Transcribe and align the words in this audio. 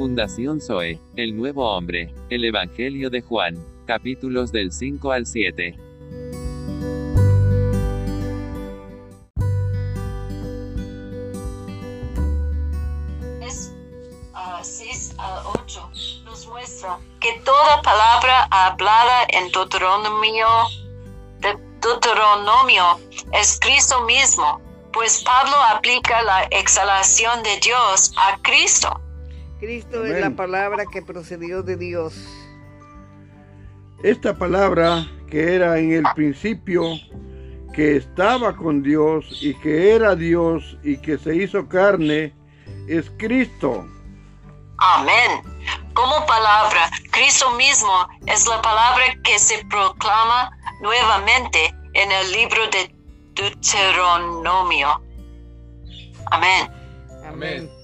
Fundación 0.00 0.62
Zoe, 0.62 0.98
El 1.14 1.36
Nuevo 1.36 1.76
Hombre, 1.76 2.10
el 2.30 2.46
Evangelio 2.46 3.10
de 3.10 3.20
Juan, 3.20 3.62
capítulos 3.86 4.50
del 4.50 4.72
5 4.72 5.12
al 5.12 5.26
7. 5.26 5.76
Es 13.42 13.74
6 14.62 15.16
a 15.18 15.42
8 15.62 15.90
nos 16.24 16.46
muestra 16.46 16.98
que 17.20 17.38
toda 17.44 17.82
palabra 17.82 18.48
hablada 18.50 19.26
en 19.28 19.52
Deuteronomio, 19.52 20.46
de 21.40 21.58
Deuteronomio 21.82 22.98
es 23.34 23.60
Cristo 23.60 24.00
mismo, 24.04 24.62
pues 24.94 25.22
Pablo 25.22 25.56
aplica 25.74 26.22
la 26.22 26.44
exhalación 26.44 27.42
de 27.42 27.60
Dios 27.60 28.14
a 28.16 28.38
Cristo. 28.40 28.98
Cristo 29.60 30.06
es 30.06 30.18
la 30.18 30.30
palabra 30.30 30.86
que 30.86 31.02
procedió 31.02 31.62
de 31.62 31.76
Dios. 31.76 32.14
Esta 34.02 34.34
palabra 34.34 35.06
que 35.28 35.54
era 35.54 35.78
en 35.78 35.92
el 35.92 36.04
principio, 36.14 36.82
que 37.74 37.96
estaba 37.96 38.56
con 38.56 38.82
Dios 38.82 39.38
y 39.42 39.54
que 39.54 39.94
era 39.94 40.16
Dios 40.16 40.78
y 40.82 40.96
que 40.96 41.18
se 41.18 41.36
hizo 41.36 41.68
carne, 41.68 42.34
es 42.88 43.10
Cristo. 43.18 43.86
Amén. 44.78 45.42
Como 45.92 46.24
palabra, 46.24 46.90
Cristo 47.10 47.50
mismo 47.52 48.08
es 48.26 48.48
la 48.48 48.62
palabra 48.62 49.04
que 49.22 49.38
se 49.38 49.62
proclama 49.66 50.50
nuevamente 50.80 51.74
en 51.92 52.10
el 52.10 52.32
libro 52.32 52.66
de 52.68 52.94
Deuteronomio. 53.34 55.02
Amén. 56.30 56.70
Amén. 57.28 57.79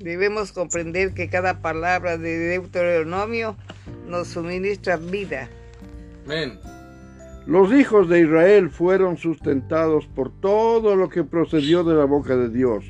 Debemos 0.00 0.50
comprender 0.50 1.12
que 1.12 1.28
cada 1.28 1.60
palabra 1.60 2.16
de 2.16 2.38
Deuteronomio 2.38 3.54
nos 4.06 4.28
suministra 4.28 4.96
vida. 4.96 5.50
Amén. 6.24 6.58
Los 7.44 7.70
hijos 7.70 8.08
de 8.08 8.20
Israel 8.20 8.70
fueron 8.70 9.18
sustentados 9.18 10.06
por 10.06 10.32
todo 10.40 10.96
lo 10.96 11.10
que 11.10 11.22
procedió 11.22 11.84
de 11.84 11.94
la 11.94 12.06
boca 12.06 12.34
de 12.34 12.48
Dios. 12.48 12.84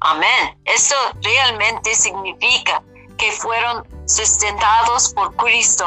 Amén. 0.00 0.56
Eso 0.64 0.94
realmente 1.22 1.94
significa 1.94 2.82
que 3.18 3.30
fueron 3.32 3.84
sustentados 4.06 5.12
por 5.12 5.36
Cristo, 5.36 5.84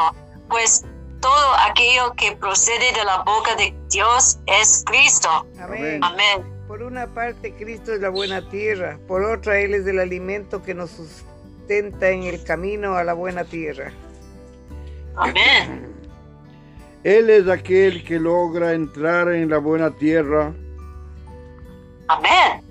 pues 0.48 0.84
todo 1.20 1.54
aquello 1.68 2.12
que 2.14 2.36
procede 2.36 2.92
de 2.92 3.04
la 3.04 3.22
boca 3.22 3.56
de 3.56 3.74
Dios 3.88 4.38
es 4.46 4.84
Cristo. 4.86 5.28
Amén. 5.60 6.04
Amén. 6.04 6.59
Por 6.70 6.84
una 6.84 7.08
parte, 7.08 7.52
Cristo 7.52 7.92
es 7.92 8.00
la 8.00 8.10
buena 8.10 8.48
tierra, 8.48 8.96
por 9.08 9.24
otra, 9.24 9.58
Él 9.58 9.74
es 9.74 9.84
el 9.88 9.98
alimento 9.98 10.62
que 10.62 10.72
nos 10.72 10.90
sustenta 10.90 12.10
en 12.10 12.22
el 12.22 12.44
camino 12.44 12.94
a 12.94 13.02
la 13.02 13.12
buena 13.12 13.42
tierra. 13.42 13.90
Amén. 15.16 15.92
Él 17.02 17.28
es 17.28 17.48
aquel 17.48 18.04
que 18.04 18.20
logra 18.20 18.72
entrar 18.72 19.32
en 19.32 19.50
la 19.50 19.58
buena 19.58 19.90
tierra. 19.90 20.52
Amén. 22.06 22.62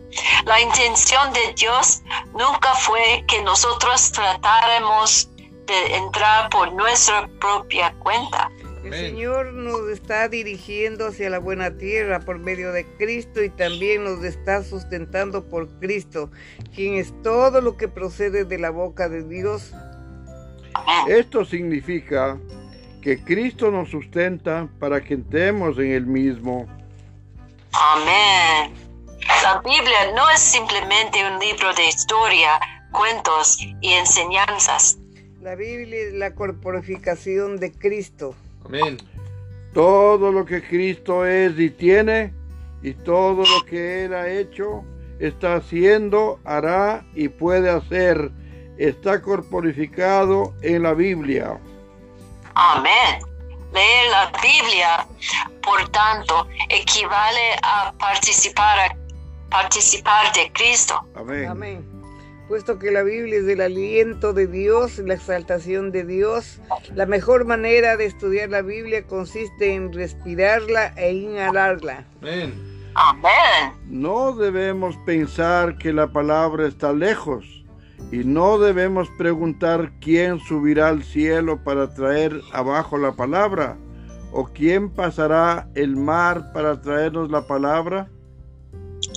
La 0.46 0.62
intención 0.62 1.34
de 1.34 1.54
Dios 1.58 2.02
nunca 2.32 2.74
fue 2.76 3.26
que 3.28 3.44
nosotros 3.44 4.14
tratáramos 4.14 5.30
de 5.68 5.96
entrar 5.98 6.50
por 6.52 6.72
nuestra 6.72 7.28
propia 7.42 7.94
cuenta. 8.00 8.50
El. 8.84 8.94
Señor 8.94 9.54
nos 9.54 9.90
está 9.90 10.30
dirigiendo 10.30 11.08
hacia 11.08 11.30
la 11.30 11.40
buena 11.40 11.78
tierra 11.78 12.22
por 12.22 12.40
medio 12.40 12.72
de 12.72 12.86
Cristo 12.98 13.44
y 13.44 13.50
también 13.50 14.04
nos 14.04 14.24
está 14.24 14.64
sustentando 14.64 15.50
por 15.50 15.68
Cristo, 15.80 16.32
quien 16.74 16.96
es 16.96 17.14
todo 17.22 17.62
lo 17.62 17.78
que 17.78 17.88
procede 17.88 18.46
de 18.46 18.58
la 18.58 18.70
boca 18.70 19.10
de 19.10 19.24
Dios. 19.24 19.74
Amén. 20.74 21.18
Esto 21.18 21.44
significa 21.44 22.38
que 23.02 23.22
Cristo 23.24 23.72
nos 23.72 23.90
sustenta 23.90 24.70
para 24.80 25.02
que 25.02 25.14
entremos 25.16 25.78
en 25.78 25.92
el 25.92 26.06
mismo. 26.06 26.68
Amén. 27.72 28.74
La 29.44 29.62
Biblia 29.62 30.12
no 30.16 30.30
es 30.30 30.40
simplemente 30.40 31.20
un 31.26 31.40
libro 31.40 31.74
de 31.74 31.88
historia, 31.88 32.60
cuentos 32.92 33.60
y 33.82 33.94
enseñanzas. 33.94 35.00
La 35.42 35.56
Biblia 35.56 36.00
es 36.08 36.14
la 36.14 36.36
corporificación 36.36 37.58
de 37.58 37.72
Cristo. 37.72 38.36
Amén. 38.70 38.98
Todo 39.74 40.32
lo 40.32 40.46
que 40.46 40.62
Cristo 40.62 41.26
es 41.26 41.58
y 41.58 41.72
tiene, 41.72 42.34
y 42.84 42.94
todo 42.94 43.44
lo 43.44 43.66
que 43.66 44.06
Él 44.06 44.14
ha 44.14 44.30
hecho, 44.30 44.84
está 45.20 45.56
haciendo, 45.56 46.40
hará 46.46 47.04
y 47.16 47.28
puede 47.30 47.70
hacer, 47.70 48.32
está 48.78 49.22
corporificado 49.22 50.54
en 50.62 50.84
la 50.84 50.94
Biblia. 50.94 51.60
Amén. 52.54 53.20
Leer 53.74 54.12
la 54.12 54.32
Biblia, 54.42 55.08
por 55.62 55.88
tanto, 55.90 56.48
equivale 56.70 57.56
a 57.64 57.92
participar, 57.98 58.92
a 58.92 58.96
participar 59.50 60.32
de 60.34 60.52
Cristo. 60.54 61.04
Amén. 61.16 61.50
Amén. 61.50 61.89
Puesto 62.50 62.80
que 62.80 62.90
la 62.90 63.04
Biblia 63.04 63.38
es 63.38 63.48
el 63.48 63.62
aliento 63.62 64.34
de 64.34 64.48
Dios, 64.48 64.98
la 64.98 65.14
exaltación 65.14 65.92
de 65.92 66.04
Dios, 66.04 66.60
la 66.96 67.06
mejor 67.06 67.46
manera 67.46 67.96
de 67.96 68.06
estudiar 68.06 68.50
la 68.50 68.64
Biblia 68.64 69.06
consiste 69.06 69.76
en 69.76 69.94
respirarla 69.94 70.88
e 70.98 71.14
inhalarla. 71.14 72.08
Amén. 72.24 72.92
Amén. 72.96 73.80
No 73.86 74.34
debemos 74.34 74.98
pensar 75.06 75.78
que 75.78 75.94
la 75.94 76.08
palabra 76.08 76.68
está 76.68 76.92
lejos 76.92 77.46
y 78.12 78.24
no 78.24 78.58
debemos 78.58 79.08
preguntar 79.20 79.92
quién 80.02 80.40
subirá 80.40 80.88
al 80.88 81.04
cielo 81.04 81.64
para 81.64 81.94
traer 81.94 82.42
abajo 82.52 82.98
la 82.98 83.12
palabra 83.12 83.78
o 84.32 84.46
quién 84.46 84.90
pasará 84.90 85.70
el 85.76 85.96
mar 85.96 86.52
para 86.52 86.82
traernos 86.82 87.30
la 87.30 87.46
palabra. 87.46 88.10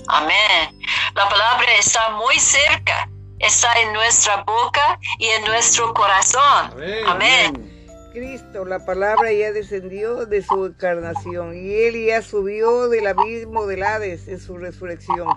Amén. 0.08 0.78
La 1.14 1.28
palabra 1.30 1.66
está 1.78 2.10
muy 2.10 2.38
cerca. 2.38 3.08
Está 3.42 3.68
en 3.80 3.92
nuestra 3.92 4.44
boca 4.44 4.98
y 5.18 5.26
en 5.26 5.44
nuestro 5.44 5.92
corazón. 5.94 6.72
Amén. 6.72 7.04
Amén. 7.06 7.72
Cristo, 8.12 8.64
la 8.64 8.84
palabra 8.84 9.32
ya 9.32 9.52
descendió 9.52 10.26
de 10.26 10.42
su 10.42 10.66
encarnación 10.66 11.56
y 11.56 11.72
Él 11.72 12.06
ya 12.06 12.20
subió 12.22 12.88
del 12.88 13.06
abismo 13.06 13.66
del 13.66 13.82
Hades 13.82 14.28
en 14.28 14.38
su 14.38 14.58
resurrección. 14.58 15.28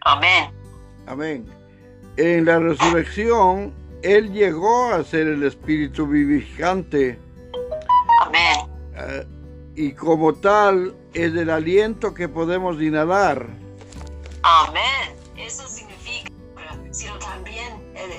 Amén. 0.00 0.50
Amén. 1.06 1.46
En 2.16 2.44
la 2.44 2.58
resurrección, 2.58 3.72
Él 4.02 4.32
llegó 4.32 4.92
a 4.92 5.04
ser 5.04 5.28
el 5.28 5.44
Espíritu 5.44 6.06
vivificante 6.06 7.18
Amén. 8.20 8.66
eh, 8.96 9.26
y 9.76 9.92
como 9.92 10.34
tal 10.34 10.94
es 11.14 11.34
el 11.34 11.48
aliento 11.48 12.12
que 12.12 12.28
podemos 12.28 12.80
inhalar. 12.82 13.46
Amén. 14.42 15.01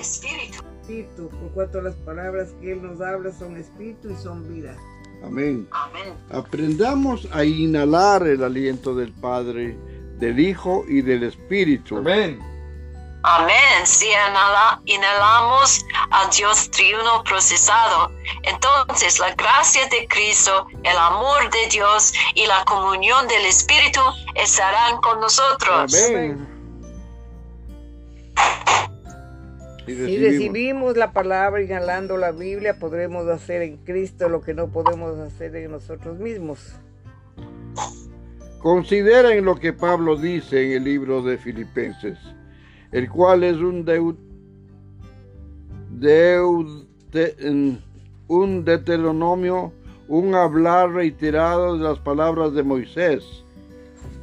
Espíritu. 0.04 0.62
Espíritu, 0.82 1.28
por 1.30 1.50
cuanto 1.52 1.80
las 1.80 1.94
palabras 1.96 2.48
que 2.60 2.72
Él 2.72 2.82
nos 2.82 3.00
habla 3.00 3.32
son 3.32 3.56
espíritu 3.56 4.10
y 4.10 4.16
son 4.22 4.46
vida. 4.52 4.76
Amén. 5.24 5.66
Amén. 5.70 6.14
Aprendamos 6.30 7.26
a 7.32 7.44
inhalar 7.44 8.26
el 8.26 8.44
aliento 8.44 8.94
del 8.94 9.12
Padre, 9.12 9.76
del 10.18 10.38
Hijo 10.38 10.84
y 10.86 11.00
del 11.00 11.22
Espíritu. 11.22 11.96
Amén. 11.96 12.38
Amén. 13.26 13.86
Si 13.86 14.04
inhala- 14.06 14.82
inhalamos 14.84 15.82
a 16.10 16.28
Dios 16.28 16.70
triuno 16.70 17.24
procesado, 17.24 18.10
entonces 18.42 19.18
la 19.18 19.34
gracia 19.34 19.86
de 19.88 20.06
Cristo, 20.08 20.66
el 20.82 20.98
amor 20.98 21.50
de 21.50 21.66
Dios 21.70 22.12
y 22.34 22.46
la 22.46 22.62
comunión 22.66 23.26
del 23.26 23.46
Espíritu 23.46 24.00
estarán 24.34 25.00
con 25.00 25.20
nosotros. 25.20 25.94
Amén. 25.94 26.46
Si 29.86 29.94
recibimos. 29.94 30.30
recibimos 30.30 30.96
la 30.96 31.12
palabra 31.12 31.62
inhalando 31.62 32.16
la 32.16 32.32
Biblia, 32.32 32.78
podremos 32.78 33.26
hacer 33.28 33.62
en 33.62 33.76
Cristo 33.78 34.28
lo 34.28 34.40
que 34.40 34.54
no 34.54 34.68
podemos 34.68 35.18
hacer 35.18 35.54
en 35.56 35.70
nosotros 35.72 36.18
mismos. 36.18 36.74
Consideren 38.60 39.44
lo 39.44 39.56
que 39.56 39.72
Pablo 39.74 40.16
dice 40.16 40.64
en 40.66 40.72
el 40.78 40.84
libro 40.84 41.20
de 41.22 41.36
Filipenses, 41.36 42.18
el 42.92 43.10
cual 43.10 43.44
es 43.44 43.56
un 43.58 43.84
deut, 43.84 44.16
deut- 45.98 46.86
de- 47.10 47.36
en- 47.40 47.82
un 48.28 48.64
deuteronomio, 48.64 49.70
un 50.08 50.34
hablar 50.34 50.90
reiterado 50.92 51.76
de 51.76 51.84
las 51.84 51.98
palabras 51.98 52.54
de 52.54 52.62
Moisés. 52.62 53.22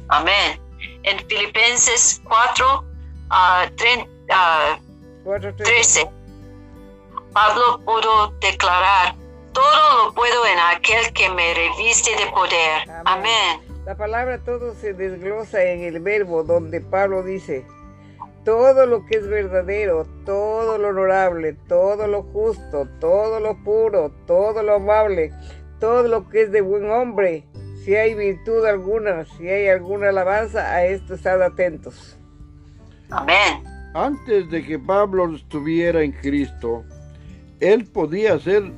Amén. 0.08 0.58
En 1.04 1.18
Filipenses 1.28 2.20
4, 2.24 2.84
ah, 3.30 3.66
tre- 3.76 4.08
ah, 4.30 4.76
Cuatro, 4.76 4.84
tres. 4.84 4.91
13, 5.24 6.10
Pablo 7.32 7.80
pudo 7.84 8.32
declarar, 8.40 9.14
todo 9.52 10.06
lo 10.06 10.14
puedo 10.14 10.46
en 10.46 10.58
aquel 10.76 11.12
que 11.12 11.28
me 11.30 11.54
reviste 11.54 12.10
de 12.16 12.30
poder. 12.32 12.90
Amén. 13.04 13.60
La 13.86 13.96
palabra 13.96 14.38
todo 14.38 14.74
se 14.74 14.94
desglosa 14.94 15.62
en 15.62 15.82
el 15.82 16.00
verbo 16.00 16.42
donde 16.42 16.80
Pablo 16.80 17.22
dice, 17.22 17.64
todo 18.44 18.86
lo 18.86 19.06
que 19.06 19.18
es 19.18 19.28
verdadero, 19.28 20.06
todo 20.24 20.76
lo 20.78 20.88
honorable, 20.88 21.54
todo 21.68 22.08
lo 22.08 22.24
justo, 22.24 22.88
todo 23.00 23.38
lo 23.38 23.56
puro, 23.62 24.10
todo 24.26 24.62
lo 24.62 24.74
amable, 24.74 25.32
todo 25.78 26.02
lo 26.08 26.28
que 26.28 26.42
es 26.42 26.52
de 26.52 26.60
buen 26.60 26.90
hombre, 26.90 27.44
si 27.84 27.94
hay 27.94 28.14
virtud 28.14 28.64
alguna, 28.66 29.24
si 29.24 29.48
hay 29.48 29.68
alguna 29.68 30.08
alabanza, 30.08 30.72
a 30.72 30.84
esto 30.84 31.14
estad 31.14 31.42
atentos. 31.42 32.18
Amén. 33.10 33.71
Antes 33.94 34.48
de 34.50 34.64
que 34.64 34.78
Pablo 34.78 35.34
estuviera 35.34 36.02
en 36.02 36.12
Cristo, 36.12 36.82
él 37.60 37.84
podía 37.86 38.34
hacer, 38.34 38.72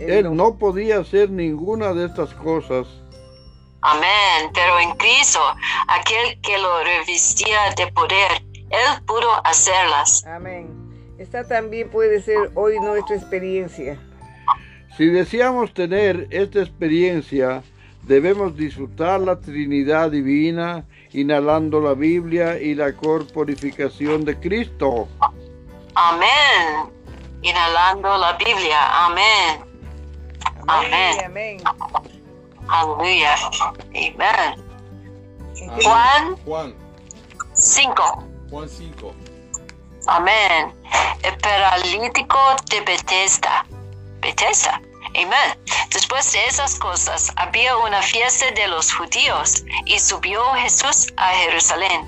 él 0.00 0.36
no 0.36 0.58
podía 0.58 0.98
hacer 0.98 1.30
ninguna 1.30 1.94
de 1.94 2.06
estas 2.06 2.34
cosas. 2.34 2.86
Amén. 3.82 4.50
Pero 4.52 4.80
en 4.80 4.90
Cristo, 4.96 5.40
aquel 5.88 6.40
que 6.40 6.58
lo 6.58 6.82
revistía 6.82 7.58
de 7.76 7.86
poder, 7.92 8.42
él 8.70 9.04
pudo 9.06 9.46
hacerlas. 9.46 10.24
Amén. 10.26 10.68
Esta 11.18 11.46
también 11.46 11.88
puede 11.88 12.20
ser 12.20 12.50
hoy 12.54 12.78
nuestra 12.80 13.16
experiencia. 13.16 13.98
Si 14.96 15.06
deseamos 15.06 15.72
tener 15.72 16.26
esta 16.30 16.60
experiencia, 16.60 17.62
debemos 18.02 18.56
disfrutar 18.56 19.20
la 19.20 19.38
Trinidad 19.38 20.10
Divina, 20.10 20.84
inhalando 21.12 21.80
la 21.80 21.94
Biblia 21.94 22.58
y 22.58 22.74
la 22.74 22.92
corporificación 22.94 24.24
de 24.24 24.38
Cristo. 24.38 25.08
Amén. 25.94 26.92
Inhalando 27.42 28.16
la 28.18 28.32
Biblia. 28.34 29.06
Amén. 29.06 29.64
Amén. 30.66 31.16
Amén. 31.24 31.60
Amén. 31.64 32.10
Aleluya. 32.68 33.34
Amén. 33.90 34.14
Amén. 34.20 34.68
Juan 35.82 36.36
Juan, 36.44 36.74
5. 37.54 38.24
Juan 38.50 38.68
5. 38.68 39.14
Amén. 40.06 40.74
El 41.22 41.36
paralítico 41.38 42.38
de 42.70 42.80
Bethesda. 42.82 43.66
Bethesda. 44.20 44.80
Amén. 45.24 45.58
Después 45.92 46.32
de 46.32 46.46
esas 46.46 46.78
cosas, 46.78 47.32
había 47.36 47.76
una 47.76 48.00
fiesta 48.02 48.46
de 48.52 48.68
los 48.68 48.92
judíos 48.92 49.64
y 49.84 49.98
subió 49.98 50.40
Jesús 50.54 51.12
a 51.16 51.28
Jerusalén. 51.34 52.02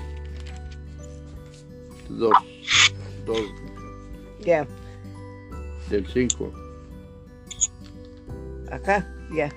Dos, 2.09 2.31
dos 3.25 3.41
Ya, 4.39 4.65
del 5.89 6.07
cinco. 6.07 6.51
acá, 8.71 9.05
ya. 9.33 9.49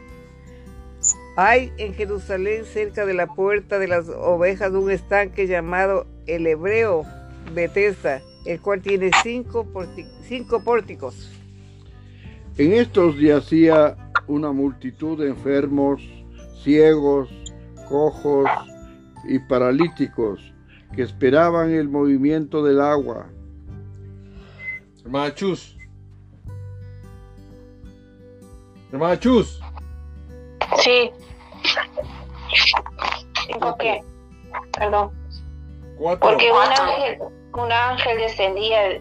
Hay 1.36 1.72
en 1.78 1.94
Jerusalén, 1.94 2.64
cerca 2.64 3.06
de 3.06 3.14
la 3.14 3.26
puerta 3.26 3.78
de 3.78 3.88
las 3.88 4.08
ovejas, 4.08 4.72
un 4.72 4.90
estanque 4.90 5.46
llamado 5.46 6.06
el 6.26 6.46
Hebreo 6.46 7.04
Bethesda, 7.52 8.20
el 8.46 8.60
cual 8.60 8.82
tiene 8.82 9.10
cinco 9.22 9.64
pórticos. 10.64 11.30
En 12.56 12.72
estos 12.72 13.18
yacía 13.18 13.96
una 14.28 14.52
multitud 14.52 15.18
de 15.18 15.30
enfermos, 15.30 16.02
ciegos, 16.62 17.28
cojos 17.88 18.48
y 19.24 19.38
paralíticos 19.40 20.54
que 20.94 21.02
esperaban 21.02 21.72
el 21.72 21.88
movimiento 21.88 22.62
del 22.62 22.80
agua. 22.80 23.26
Hermana 25.04 25.34
Chus. 25.34 25.76
Hermana 28.92 29.18
Chus. 29.18 29.60
Sí. 30.78 31.10
Tengo 33.48 33.76
que, 33.76 34.00
perdón, 34.78 35.10
Cuatro. 35.98 36.30
porque 36.30 36.50
un 36.50 36.58
ángel, 36.58 37.18
un 37.52 37.72
ángel 37.72 38.18
descendía 38.18 39.00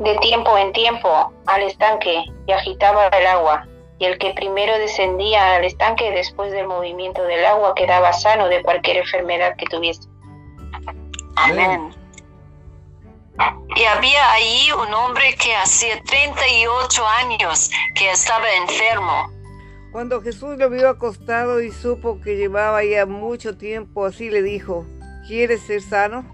de 0.00 0.16
tiempo 0.18 0.56
en 0.56 0.72
tiempo 0.72 1.32
al 1.46 1.62
estanque 1.62 2.24
y 2.46 2.52
agitaba 2.52 3.08
el 3.08 3.26
agua. 3.26 3.66
Y 3.98 4.06
el 4.06 4.18
que 4.18 4.32
primero 4.32 4.76
descendía 4.78 5.56
al 5.56 5.64
estanque 5.64 6.10
después 6.10 6.50
del 6.52 6.66
movimiento 6.66 7.22
del 7.24 7.44
agua 7.44 7.74
quedaba 7.74 8.12
sano 8.14 8.48
de 8.48 8.62
cualquier 8.62 8.96
enfermedad 8.96 9.54
que 9.56 9.66
tuviese. 9.66 10.08
Amén. 11.36 11.94
Y 13.76 13.84
había 13.84 14.32
ahí 14.32 14.68
un 14.72 14.92
hombre 14.94 15.34
que 15.42 15.54
hacía 15.54 16.02
38 16.02 17.06
años 17.06 17.70
que 17.94 18.10
estaba 18.10 18.46
enfermo. 18.54 19.30
Cuando 19.92 20.22
Jesús 20.22 20.56
lo 20.56 20.70
vio 20.70 20.88
acostado 20.88 21.60
y 21.60 21.70
supo 21.70 22.20
que 22.20 22.36
llevaba 22.36 22.84
ya 22.84 23.06
mucho 23.06 23.58
tiempo 23.58 24.06
así, 24.06 24.30
le 24.30 24.42
dijo, 24.42 24.86
¿quieres 25.26 25.62
ser 25.62 25.82
sano? 25.82 26.24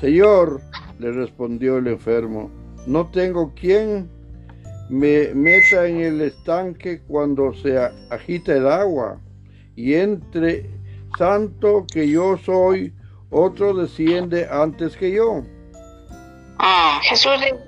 Señor, 0.00 0.60
le 1.02 1.12
respondió 1.12 1.78
el 1.78 1.88
enfermo, 1.88 2.50
no 2.86 3.10
tengo 3.10 3.52
quien 3.54 4.08
me 4.88 5.34
meta 5.34 5.86
en 5.86 6.00
el 6.00 6.20
estanque 6.20 7.00
cuando 7.08 7.52
se 7.54 7.78
agita 8.10 8.52
el 8.56 8.66
agua. 8.68 9.20
Y 9.76 9.94
entre 9.94 10.70
santo 11.18 11.86
que 11.92 12.08
yo 12.08 12.36
soy, 12.38 12.92
otro 13.30 13.74
desciende 13.74 14.46
antes 14.50 14.96
que 14.96 15.10
yo. 15.12 15.42
Mm. 16.58 17.00
Jesús, 17.02 17.32
le- 17.40 17.58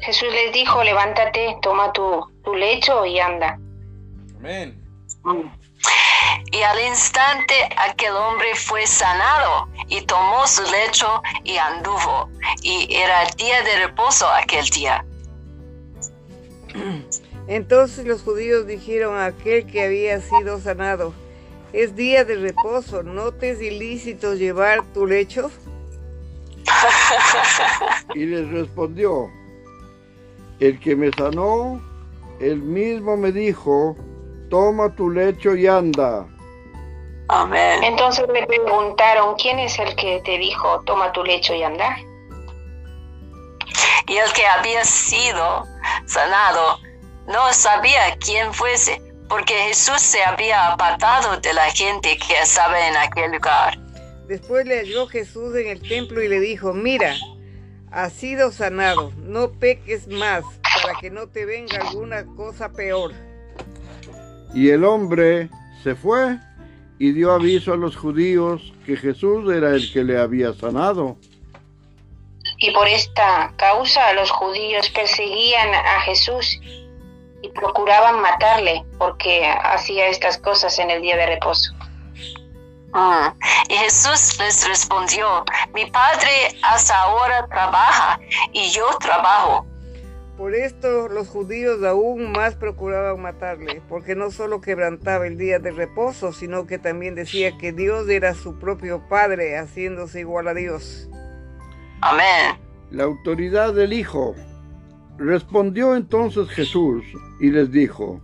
Jesús 0.00 0.28
les 0.32 0.52
dijo, 0.52 0.82
levántate, 0.82 1.56
toma 1.62 1.92
tu, 1.92 2.02
tu 2.42 2.54
lecho 2.54 3.06
y 3.06 3.18
anda. 3.20 3.58
Amén. 5.24 5.61
Y 6.52 6.62
al 6.62 6.80
instante 6.80 7.54
aquel 7.78 8.12
hombre 8.14 8.54
fue 8.54 8.86
sanado 8.86 9.68
y 9.88 10.02
tomó 10.02 10.46
su 10.46 10.62
lecho 10.70 11.22
y 11.44 11.56
anduvo. 11.56 12.28
Y 12.62 12.94
era 12.94 13.24
día 13.38 13.62
de 13.62 13.86
reposo 13.86 14.28
aquel 14.28 14.66
día. 14.66 15.04
Entonces 17.48 18.06
los 18.06 18.22
judíos 18.22 18.66
dijeron 18.66 19.16
a 19.16 19.26
aquel 19.26 19.66
que 19.66 19.82
había 19.82 20.20
sido 20.20 20.60
sanado, 20.60 21.14
es 21.72 21.96
día 21.96 22.24
de 22.24 22.36
reposo, 22.36 23.02
¿no 23.02 23.32
te 23.32 23.50
es 23.50 23.62
ilícito 23.62 24.34
llevar 24.34 24.84
tu 24.92 25.06
lecho? 25.06 25.50
Y 28.14 28.26
les 28.26 28.48
respondió, 28.50 29.30
el 30.60 30.78
que 30.78 30.94
me 30.94 31.10
sanó, 31.12 31.80
él 32.40 32.60
mismo 32.60 33.16
me 33.16 33.32
dijo, 33.32 33.96
toma 34.50 34.94
tu 34.94 35.10
lecho 35.10 35.56
y 35.56 35.66
anda. 35.66 36.26
Amén. 37.32 37.82
Entonces 37.82 38.26
le 38.30 38.46
preguntaron, 38.46 39.34
¿quién 39.36 39.58
es 39.58 39.78
el 39.78 39.96
que 39.96 40.20
te 40.22 40.36
dijo, 40.36 40.82
toma 40.84 41.12
tu 41.12 41.24
lecho 41.24 41.54
y 41.54 41.62
anda? 41.62 41.96
Y 44.06 44.16
el 44.18 44.30
que 44.34 44.46
había 44.46 44.84
sido 44.84 45.64
sanado 46.04 46.78
no 47.26 47.50
sabía 47.54 48.16
quién 48.20 48.52
fuese, 48.52 49.00
porque 49.30 49.54
Jesús 49.54 50.02
se 50.02 50.22
había 50.22 50.72
apartado 50.72 51.38
de 51.38 51.54
la 51.54 51.70
gente 51.70 52.18
que 52.18 52.38
estaba 52.38 52.86
en 52.86 52.98
aquel 52.98 53.32
lugar. 53.32 53.78
Después 54.28 54.66
le 54.66 54.80
halló 54.80 55.06
Jesús 55.06 55.56
en 55.56 55.68
el 55.68 55.80
templo 55.88 56.22
y 56.22 56.28
le 56.28 56.38
dijo, 56.38 56.74
mira, 56.74 57.14
has 57.90 58.12
sido 58.12 58.52
sanado, 58.52 59.10
no 59.16 59.52
peques 59.52 60.06
más, 60.06 60.44
para 60.82 60.98
que 61.00 61.10
no 61.10 61.28
te 61.28 61.46
venga 61.46 61.78
alguna 61.78 62.26
cosa 62.36 62.68
peor. 62.68 63.12
Y 64.52 64.68
el 64.68 64.84
hombre 64.84 65.48
se 65.82 65.94
fue 65.94 66.38
y 67.02 67.10
dio 67.10 67.32
aviso 67.32 67.72
a 67.72 67.76
los 67.76 67.96
judíos 67.96 68.72
que 68.86 68.96
Jesús 68.96 69.52
era 69.52 69.70
el 69.70 69.92
que 69.92 70.04
le 70.04 70.20
había 70.20 70.52
sanado. 70.52 71.16
Y 72.58 72.70
por 72.70 72.86
esta 72.86 73.52
causa 73.56 74.12
los 74.12 74.30
judíos 74.30 74.88
perseguían 74.90 75.74
a 75.74 76.00
Jesús 76.02 76.60
y 77.42 77.48
procuraban 77.48 78.20
matarle 78.20 78.84
porque 79.00 79.44
hacía 79.44 80.06
estas 80.06 80.38
cosas 80.38 80.78
en 80.78 80.92
el 80.92 81.02
día 81.02 81.16
de 81.16 81.26
reposo. 81.26 81.74
Mm. 82.92 83.32
Y 83.68 83.74
Jesús 83.74 84.38
les 84.38 84.68
respondió, 84.68 85.44
mi 85.74 85.86
Padre 85.86 86.56
hasta 86.62 86.96
ahora 87.02 87.48
trabaja 87.48 88.20
y 88.52 88.70
yo 88.70 88.86
trabajo. 89.00 89.66
Por 90.36 90.54
esto 90.54 91.08
los 91.08 91.28
judíos 91.28 91.84
aún 91.84 92.32
más 92.32 92.54
procuraban 92.54 93.20
matarle, 93.20 93.82
porque 93.88 94.14
no 94.14 94.30
solo 94.30 94.60
quebrantaba 94.60 95.26
el 95.26 95.36
día 95.36 95.58
de 95.58 95.72
reposo, 95.72 96.32
sino 96.32 96.66
que 96.66 96.78
también 96.78 97.14
decía 97.14 97.58
que 97.58 97.72
Dios 97.72 98.08
era 98.08 98.34
su 98.34 98.58
propio 98.58 99.02
Padre, 99.08 99.58
haciéndose 99.58 100.20
igual 100.20 100.48
a 100.48 100.54
Dios. 100.54 101.08
Amén. 102.00 102.58
La 102.90 103.04
autoridad 103.04 103.74
del 103.74 103.92
Hijo. 103.92 104.34
Respondió 105.18 105.94
entonces 105.94 106.48
Jesús 106.48 107.04
y 107.38 107.50
les 107.50 107.70
dijo, 107.70 108.20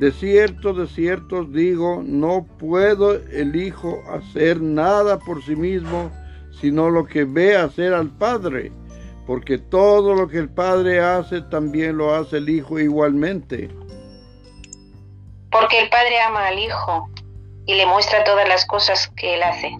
de 0.00 0.12
cierto, 0.12 0.74
de 0.74 0.86
cierto 0.88 1.38
os 1.38 1.52
digo, 1.52 2.02
no 2.04 2.46
puedo 2.58 3.14
el 3.14 3.56
Hijo 3.56 4.02
hacer 4.10 4.60
nada 4.60 5.18
por 5.20 5.42
sí 5.42 5.56
mismo, 5.56 6.10
sino 6.50 6.90
lo 6.90 7.06
que 7.06 7.24
ve 7.24 7.56
hacer 7.56 7.94
al 7.94 8.10
Padre, 8.10 8.72
porque 9.26 9.58
todo 9.58 10.14
lo 10.14 10.28
que 10.28 10.38
el 10.38 10.48
Padre 10.48 11.00
hace, 11.00 11.42
también 11.42 11.98
lo 11.98 12.14
hace 12.14 12.38
el 12.38 12.48
Hijo 12.48 12.78
igualmente. 12.78 13.68
Porque 15.50 15.80
el 15.80 15.90
Padre 15.90 16.20
ama 16.20 16.46
al 16.46 16.58
Hijo 16.58 17.08
y 17.66 17.74
le 17.74 17.86
muestra 17.86 18.22
todas 18.24 18.48
las 18.48 18.64
cosas 18.66 19.10
que 19.16 19.34
él 19.34 19.42
hace. 19.42 19.76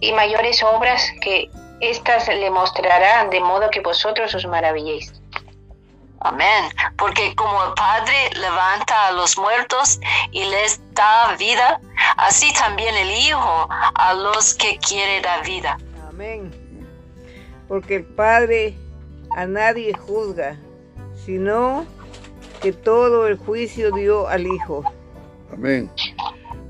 y 0.00 0.12
mayores 0.12 0.62
obras 0.62 1.02
que 1.22 1.50
éstas 1.80 2.28
le 2.28 2.50
mostrarán, 2.50 3.30
de 3.30 3.40
modo 3.40 3.68
que 3.70 3.80
vosotros 3.80 4.32
os 4.32 4.46
maravilléis. 4.46 5.12
Amén. 6.20 6.70
Porque 6.96 7.34
como 7.34 7.64
el 7.64 7.74
Padre 7.74 8.30
levanta 8.34 9.08
a 9.08 9.12
los 9.12 9.36
muertos 9.36 9.98
y 10.30 10.44
les 10.44 10.80
da 10.94 11.34
vida, 11.36 11.80
así 12.16 12.52
también 12.54 12.94
el 12.96 13.10
Hijo 13.10 13.68
a 13.70 14.14
los 14.14 14.54
que 14.54 14.78
quiere 14.78 15.20
dar 15.20 15.44
vida. 15.44 15.78
Amén. 16.08 16.67
Porque 17.68 17.96
el 17.96 18.04
Padre 18.04 18.74
a 19.36 19.46
nadie 19.46 19.92
juzga, 19.94 20.58
sino 21.14 21.84
que 22.62 22.72
todo 22.72 23.26
el 23.28 23.36
juicio 23.36 23.92
dio 23.92 24.26
al 24.26 24.46
Hijo. 24.46 24.82
Amén. 25.52 25.90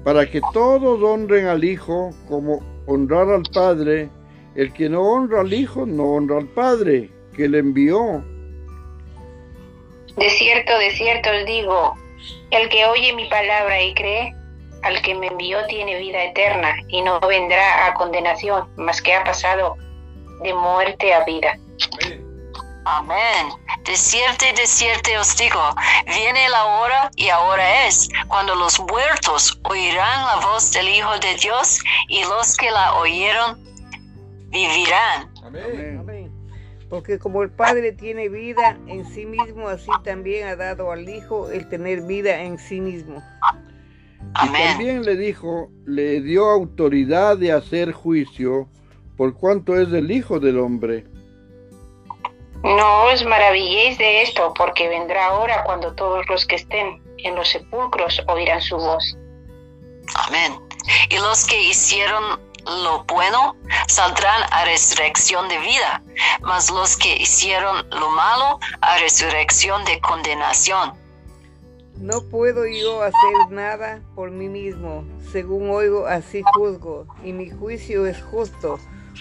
Para 0.05 0.29
que 0.29 0.41
todos 0.53 1.03
honren 1.03 1.47
al 1.47 1.65
Hijo 1.65 2.11
como 2.29 2.61
honrar 2.87 3.29
al 3.31 3.43
Padre, 3.55 4.09
el 4.55 4.73
que 4.73 4.89
no 4.89 5.03
honra 5.03 5.41
al 5.41 5.53
Hijo 5.53 5.87
no 5.87 6.05
honra 6.15 6.39
al 6.39 6.49
Padre 6.49 7.11
que 7.35 7.49
le 7.49 7.59
envió. 7.59 8.25
De 10.17 10.29
cierto, 10.31 10.77
de 10.79 10.91
cierto 10.91 11.31
os 11.31 11.47
digo, 11.47 11.95
el 12.51 12.69
que 12.69 12.85
oye 12.87 13.13
mi 13.13 13.29
palabra 13.29 13.81
y 13.81 13.95
cree, 13.95 14.35
al 14.83 15.01
que 15.03 15.15
me 15.15 15.29
envió 15.29 15.65
tiene 15.67 15.99
vida 15.99 16.25
eterna 16.25 16.75
y 16.89 17.03
no 17.03 17.21
vendrá 17.21 17.87
a 17.87 17.95
condenación, 17.95 18.69
mas 18.77 19.01
que 19.01 19.15
ha 19.15 19.23
pasado 19.25 19.77
de 20.43 20.55
muerte 20.55 21.13
a 21.13 21.25
vida. 21.25 21.59
Amén. 22.85 23.49
De 23.85 23.97
cierto 23.97 24.47
y 24.51 24.57
de 24.57 24.67
cierto 24.67 25.11
os 25.21 25.37
digo, 25.37 25.61
viene 26.07 26.49
la 26.49 26.65
hora 26.65 27.11
y 27.17 27.29
ahora 27.29 27.87
es, 27.87 28.09
cuando 28.29 28.55
los 28.55 28.81
muertos 28.81 29.61
oirán 29.65 30.27
la 30.27 30.47
voz 30.47 30.73
del 30.73 30.89
Hijo 30.89 31.19
de 31.19 31.35
Dios 31.41 31.81
y 32.09 32.23
los 32.23 32.57
que 32.57 32.71
la 32.71 32.95
oyeron 32.95 33.63
vivirán. 34.49 35.31
Amén. 35.45 35.99
Amén. 36.01 36.33
Porque 36.89 37.19
como 37.19 37.43
el 37.43 37.51
Padre 37.51 37.93
tiene 37.93 38.31
vida 38.31 38.79
en 38.87 39.05
sí 39.05 39.27
mismo, 39.27 39.69
así 39.69 39.91
también 40.03 40.49
ha 40.49 40.57
dado 40.57 40.91
al 40.91 41.07
Hijo 41.07 41.51
el 41.51 41.69
tener 41.69 42.03
vida 42.03 42.41
en 42.41 42.59
sí 42.59 42.81
mismo. 42.81 43.23
Y 44.21 44.49
Amén. 44.49 44.69
también 44.69 45.05
le 45.05 45.17
dijo, 45.17 45.71
le 45.85 46.23
dio 46.23 46.49
autoridad 46.49 47.37
de 47.37 47.53
hacer 47.53 47.93
juicio, 47.93 48.69
por 49.19 49.35
cuanto 49.35 49.77
es 49.77 49.93
el 49.93 50.11
Hijo 50.13 50.39
del 50.39 50.61
Hombre. 50.61 51.05
No 52.63 53.05
os 53.07 53.25
maravilléis 53.27 53.99
de 53.99 54.23
esto, 54.23 54.55
porque 54.57 54.89
vendrá 54.89 55.33
hora 55.33 55.65
cuando 55.65 55.93
todos 55.95 56.25
los 56.29 56.47
que 56.47 56.55
estén 56.55 57.03
en 57.19 57.35
los 57.35 57.49
sepulcros 57.49 58.23
oirán 58.29 58.63
su 58.63 58.77
voz. 58.77 59.19
Amén. 60.27 60.53
Y 61.11 61.17
los 61.17 61.45
que 61.47 61.61
hicieron 61.65 62.41
lo 62.85 63.05
bueno 63.05 63.57
saldrán 63.89 64.43
a 64.53 64.65
resurrección 64.65 65.49
de 65.49 65.59
vida, 65.59 66.03
mas 66.41 66.71
los 66.71 66.97
que 66.97 67.17
hicieron 67.17 67.89
lo 67.91 68.11
malo 68.11 68.61
a 68.81 68.99
resurrección 68.99 69.85
de 69.85 70.01
condenación. 70.01 70.93
No 71.97 72.23
puedo 72.23 72.67
yo 72.67 73.03
hacer 73.03 73.51
nada 73.51 74.01
por 74.15 74.31
mí 74.31 74.49
mismo. 74.49 75.05
Según 75.33 75.71
oigo, 75.71 76.07
así 76.07 76.43
juzgo. 76.55 77.07
Y 77.25 77.33
mi 77.33 77.51
juicio 77.51 78.07
es 78.07 78.23
justo, 78.23 78.79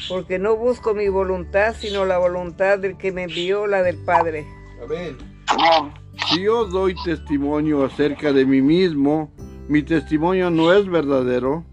porque 0.08 0.40
no 0.40 0.56
busco 0.56 0.94
mi 0.94 1.10
voluntad, 1.10 1.76
sino 1.78 2.06
la 2.06 2.18
voluntad 2.18 2.80
del 2.80 2.98
que 2.98 3.12
me 3.12 3.24
envió, 3.24 3.68
la 3.68 3.82
del 3.84 3.98
Padre. 4.04 4.46
Amén. 4.84 5.18
Amén. 5.48 5.94
Si 6.30 6.42
yo 6.42 6.66
doy 6.66 6.96
testimonio 7.04 7.86
acerca 7.86 8.32
de 8.34 8.46
mí 8.46 8.62
mismo, 8.62 9.32
mi 9.68 9.84
testimonio 9.84 10.50
no 10.50 10.74
es 10.74 10.88
verdadero. 10.88 11.64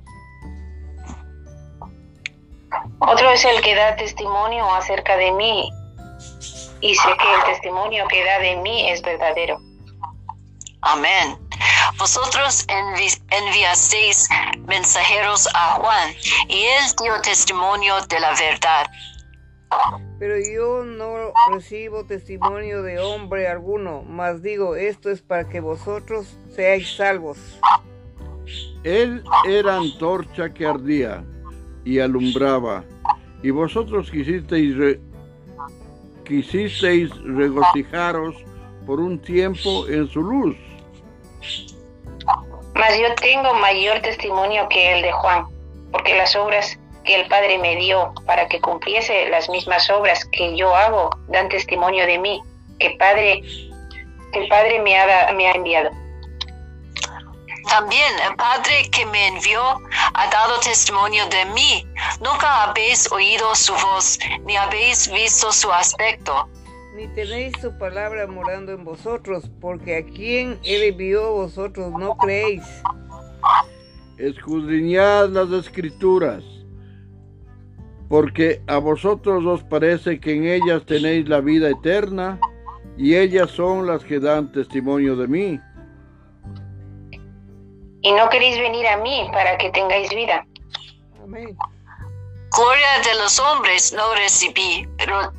Otro 2.99 3.31
es 3.31 3.45
el 3.45 3.61
que 3.63 3.75
da 3.75 3.97
testimonio 3.97 4.73
acerca 4.75 5.17
de 5.17 5.33
mí, 5.33 5.69
y 6.81 6.95
sé 6.95 7.09
que 7.19 7.35
el 7.35 7.45
testimonio 7.53 8.07
que 8.09 8.25
da 8.25 8.39
de 8.41 8.57
mí 8.57 8.91
es 8.91 9.03
verdadero. 9.03 9.59
Amén. 10.83 11.39
Vosotros 11.99 12.67
envi- 12.69 13.21
enviasteis 13.31 14.29
mensajeros 14.67 15.49
a 15.55 15.75
Juan, 15.77 16.11
y 16.49 16.63
él 16.65 16.85
dio 17.03 17.21
testimonio 17.23 17.95
de 18.09 18.21
la 18.21 18.31
verdad. 18.31 18.87
Pero 20.19 20.35
yo 20.39 20.85
no 20.85 21.33
recibo 21.53 22.05
testimonio 22.07 22.83
de 22.83 22.99
hombre 23.01 23.49
alguno, 23.49 24.03
mas 24.03 24.43
digo, 24.43 24.77
esto 24.77 25.11
es 25.11 25.21
para 25.21 25.49
que 25.49 25.61
vosotros 25.61 26.37
seáis 26.55 26.97
salvos. 26.97 27.39
Él 28.85 29.25
era 29.49 29.77
antorcha 29.77 30.53
que 30.53 30.67
ardía 30.67 31.25
y 31.85 31.99
alumbraba, 31.99 32.85
y 33.43 33.51
vosotros 33.51 34.11
quisisteis, 34.11 34.77
re- 34.77 35.01
quisisteis 36.25 37.11
regocijaros 37.25 38.37
por 38.87 39.01
un 39.01 39.19
tiempo 39.19 39.87
en 39.89 40.09
su 40.09 40.23
luz. 40.23 40.57
Mas 42.75 42.99
yo 42.99 43.15
tengo 43.17 43.55
mayor 43.55 44.01
testimonio 44.01 44.69
que 44.69 44.93
el 44.93 45.03
de 45.03 45.13
Juan, 45.13 45.47
porque 45.93 46.17
las 46.17 46.35
obras 46.37 46.79
que 47.05 47.21
el 47.21 47.29
Padre 47.29 47.59
me 47.59 47.77
dio 47.77 48.13
para 48.27 48.49
que 48.49 48.61
cumpliese 48.61 49.29
las 49.29 49.49
mismas 49.49 49.89
obras 49.91 50.25
que 50.33 50.57
yo 50.57 50.75
hago 50.75 51.11
dan 51.29 51.49
testimonio 51.49 52.07
de 52.07 52.19
mí, 52.19 52.43
que 52.79 52.91
Padre, 52.99 53.43
el 54.33 54.49
Padre 54.49 54.81
me 54.81 54.97
ha 54.97 55.53
enviado. 55.53 55.91
También 57.69 58.13
el 58.21 58.37
Padre 58.37 58.89
que 58.91 59.07
me 59.07 59.27
envió 59.29 59.81
ha 60.15 60.27
dado 60.29 60.61
testimonio 60.61 61.27
de 61.27 61.45
mí. 61.47 61.87
Nunca 62.21 62.65
habéis 62.65 63.11
oído 63.11 63.55
su 63.55 63.75
voz, 63.75 64.19
ni 64.45 64.57
habéis 64.57 65.11
visto 65.11 65.51
su 65.51 65.73
aspecto. 65.73 66.49
Ni 66.95 67.09
tenéis 67.09 67.53
su 67.61 67.77
palabra 67.77 68.29
morando 68.29 68.71
en 68.71 68.85
vosotros, 68.85 69.51
porque 69.61 69.97
a 69.97 70.05
quien 70.05 70.61
él 70.63 70.83
envió 70.85 71.33
vosotros 71.33 71.91
no 71.91 72.17
creéis. 72.17 72.63
Escudriñad 74.17 75.31
las 75.31 75.51
escrituras, 75.51 76.45
porque 78.09 78.63
a 78.69 78.79
vosotros 78.79 79.45
os 79.45 79.65
parece 79.65 80.21
que 80.21 80.35
en 80.35 80.45
ellas 80.45 80.87
tenéis 80.87 81.29
la 81.29 81.41
vida 81.41 81.69
eterna, 81.69 82.39
y 82.97 83.17
ellas 83.17 83.51
son 83.51 83.89
las 83.89 84.05
que 84.05 84.21
dan 84.21 84.53
testimonio 84.53 85.17
de 85.17 85.27
mí. 85.27 85.61
Y 88.03 88.13
no 88.13 88.29
queréis 88.29 88.57
venir 88.61 88.87
a 88.87 88.99
mí 88.99 89.29
para 89.33 89.59
que 89.59 89.69
tengáis 89.71 90.11
vida. 90.11 90.47
Amén. 91.21 91.57
Gloria 92.57 92.87
de 93.05 93.19
los 93.21 93.41
hombres 93.41 93.93
no 93.93 94.15
recibí, 94.15 94.87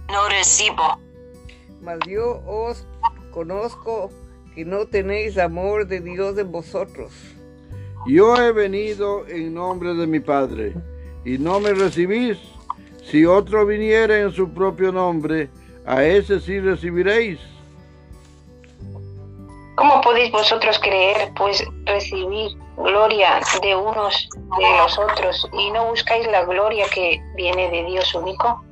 no 0.09 0.27
recibo. 0.27 1.04
Mas 1.85 1.99
yo 2.07 2.41
os 2.47 2.87
conozco 3.31 4.09
que 4.55 4.65
no 4.65 4.87
tenéis 4.87 5.37
amor 5.37 5.85
de 5.85 5.99
Dios 5.99 6.35
en 6.39 6.51
vosotros. 6.51 7.13
Yo 8.07 8.35
he 8.37 8.51
venido 8.51 9.27
en 9.27 9.53
nombre 9.53 9.93
de 9.93 10.07
mi 10.07 10.19
Padre, 10.19 10.73
y 11.23 11.37
no 11.37 11.59
me 11.59 11.73
recibís. 11.73 12.39
Si 13.03 13.23
otro 13.23 13.67
viniera 13.67 14.17
en 14.19 14.31
su 14.31 14.49
propio 14.49 14.91
nombre, 14.91 15.47
a 15.85 16.03
ese 16.03 16.39
sí 16.39 16.59
recibiréis. 16.59 17.39
¿Cómo 19.75 20.01
podéis 20.01 20.31
vosotros 20.31 20.79
creer, 20.79 21.29
pues 21.37 21.63
recibir 21.85 22.57
gloria 22.77 23.41
de 23.61 23.75
unos 23.75 24.27
de 24.33 24.77
los 24.77 24.97
otros 24.97 25.47
y 25.53 25.69
no 25.69 25.91
buscáis 25.91 26.25
la 26.31 26.45
gloria 26.45 26.87
que 26.91 27.21
viene 27.35 27.69
de 27.69 27.83
Dios 27.83 28.15
único? 28.15 28.64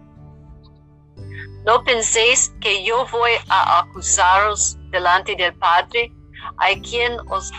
No 1.66 1.84
penséis 1.84 2.54
que 2.60 2.84
yo 2.84 3.06
voy 3.12 3.32
a 3.48 3.80
acusaros 3.80 4.78
delante 4.92 5.36
del 5.36 5.54
Padre, 5.56 6.12
a 6.58 6.68
quien 6.82 7.18
os 7.30 7.52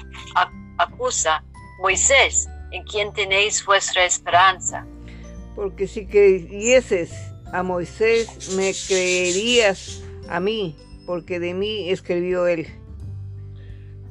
acusa, 0.76 1.42
Moisés, 1.80 2.46
en 2.72 2.84
quien 2.84 3.12
tenéis 3.12 3.64
vuestra 3.64 4.04
esperanza. 4.04 4.86
Porque 5.56 5.86
si 5.86 6.06
creyeses 6.06 7.12
a 7.52 7.62
Moisés, 7.62 8.54
me 8.56 8.72
creerías 8.86 10.02
a 10.28 10.38
mí, 10.38 10.76
porque 11.06 11.40
de 11.40 11.54
mí 11.54 11.88
escribió 11.90 12.46
él. 12.46 12.66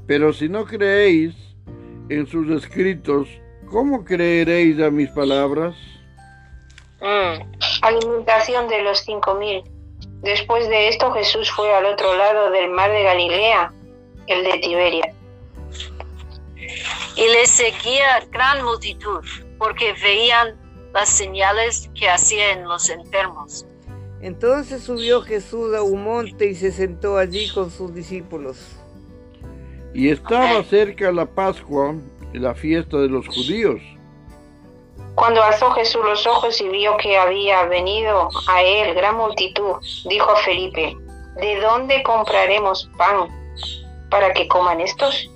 Pero 0.08 0.34
si 0.34 0.50
no 0.50 0.66
creéis 0.66 1.36
en 2.10 2.26
sus 2.26 2.50
escritos, 2.50 3.28
¿cómo 3.70 4.04
creeréis 4.04 4.82
a 4.82 4.90
mis 4.90 5.10
palabras? 5.12 5.76
Alimentación 7.82 8.70
de 8.70 8.82
los 8.82 9.00
cinco 9.00 9.36
mil. 9.36 9.62
Después 10.24 10.70
de 10.70 10.88
esto 10.88 11.12
Jesús 11.12 11.52
fue 11.52 11.72
al 11.74 11.86
otro 11.86 12.16
lado 12.16 12.50
del 12.52 12.72
mar 12.72 12.90
de 12.92 13.04
Galilea, 13.04 13.74
el 14.28 14.44
de 14.46 14.58
Tiberia. 14.60 15.14
Y 17.18 17.28
le 17.28 17.46
seguía 17.46 18.26
gran 18.32 18.64
multitud, 18.64 19.24
porque 19.60 19.94
veían 20.02 20.56
las 20.94 21.10
señales 21.10 21.90
que 21.94 22.10
hacía 22.10 22.54
en 22.54 22.64
los 22.64 22.90
enfermos. 22.90 23.66
Entonces 24.22 24.84
subió 24.84 25.22
Jesús 25.22 25.76
a 25.76 25.82
un 25.82 26.06
monte 26.06 26.50
y 26.50 26.56
se 26.56 26.72
sentó 26.72 27.18
allí 27.18 27.50
con 27.50 27.70
sus 27.70 27.94
discípulos. 27.94 28.78
Y 29.94 30.10
estaba 30.10 30.64
cerca 30.64 31.12
la 31.12 31.26
Pascua, 31.26 31.96
la 32.32 32.56
fiesta 32.56 32.98
de 32.98 33.10
los 33.10 33.28
judíos. 33.28 33.82
Cuando 35.16 35.44
alzó 35.44 35.72
Jesús 35.72 36.04
los 36.04 36.26
ojos 36.26 36.60
y 36.60 36.68
vio 36.70 36.98
que 36.98 37.18
había 37.18 37.64
venido 37.66 38.30
a 38.48 38.64
él 38.64 38.96
gran 38.96 39.16
multitud, 39.16 39.76
dijo 40.06 40.32
a 40.32 40.38
Felipe, 40.38 40.98
¿de 41.36 41.60
dónde 41.62 42.02
compraremos 42.04 42.90
pan 42.98 43.28
para 44.10 44.34
que 44.34 44.48
coman 44.48 44.82
estos? 44.82 45.30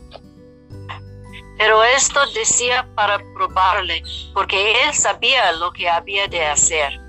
Pero 1.58 1.84
esto 1.84 2.20
decía 2.34 2.88
para 2.96 3.20
probarle, 3.36 4.04
porque 4.34 4.84
él 4.84 4.94
sabía 4.94 5.52
lo 5.54 5.72
que 5.72 5.90
había 5.90 6.28
de 6.28 6.46
hacer. 6.46 7.00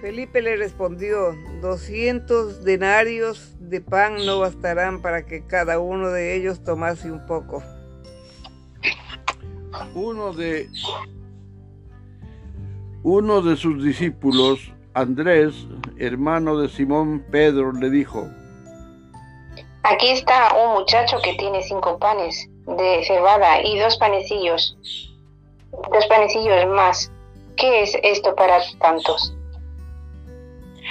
Felipe 0.00 0.40
le 0.40 0.56
respondió, 0.56 1.34
doscientos 1.60 2.64
denarios 2.64 3.54
de 3.58 3.82
pan 3.82 4.24
no 4.24 4.40
bastarán 4.40 5.02
para 5.02 5.26
que 5.26 5.46
cada 5.46 5.78
uno 5.78 6.08
de 6.08 6.36
ellos 6.36 6.64
tomase 6.64 7.10
un 7.10 7.26
poco. 7.26 7.62
Uno 9.94 10.32
de 10.32 10.68
uno 13.02 13.40
de 13.40 13.56
sus 13.56 13.82
discípulos, 13.82 14.72
Andrés, 14.94 15.54
hermano 15.98 16.58
de 16.58 16.68
Simón 16.68 17.24
Pedro, 17.30 17.72
le 17.72 17.90
dijo, 17.90 18.28
Aquí 19.82 20.10
está 20.10 20.54
un 20.54 20.80
muchacho 20.80 21.18
que 21.22 21.34
tiene 21.34 21.62
cinco 21.62 21.98
panes 21.98 22.48
de 22.66 23.02
cebada 23.06 23.62
y 23.62 23.78
dos 23.78 23.96
panecillos, 23.96 24.76
dos 25.70 26.06
panecillos 26.06 26.66
más. 26.68 27.10
¿Qué 27.56 27.82
es 27.82 27.96
esto 28.02 28.34
para 28.34 28.60
tantos? 28.78 29.34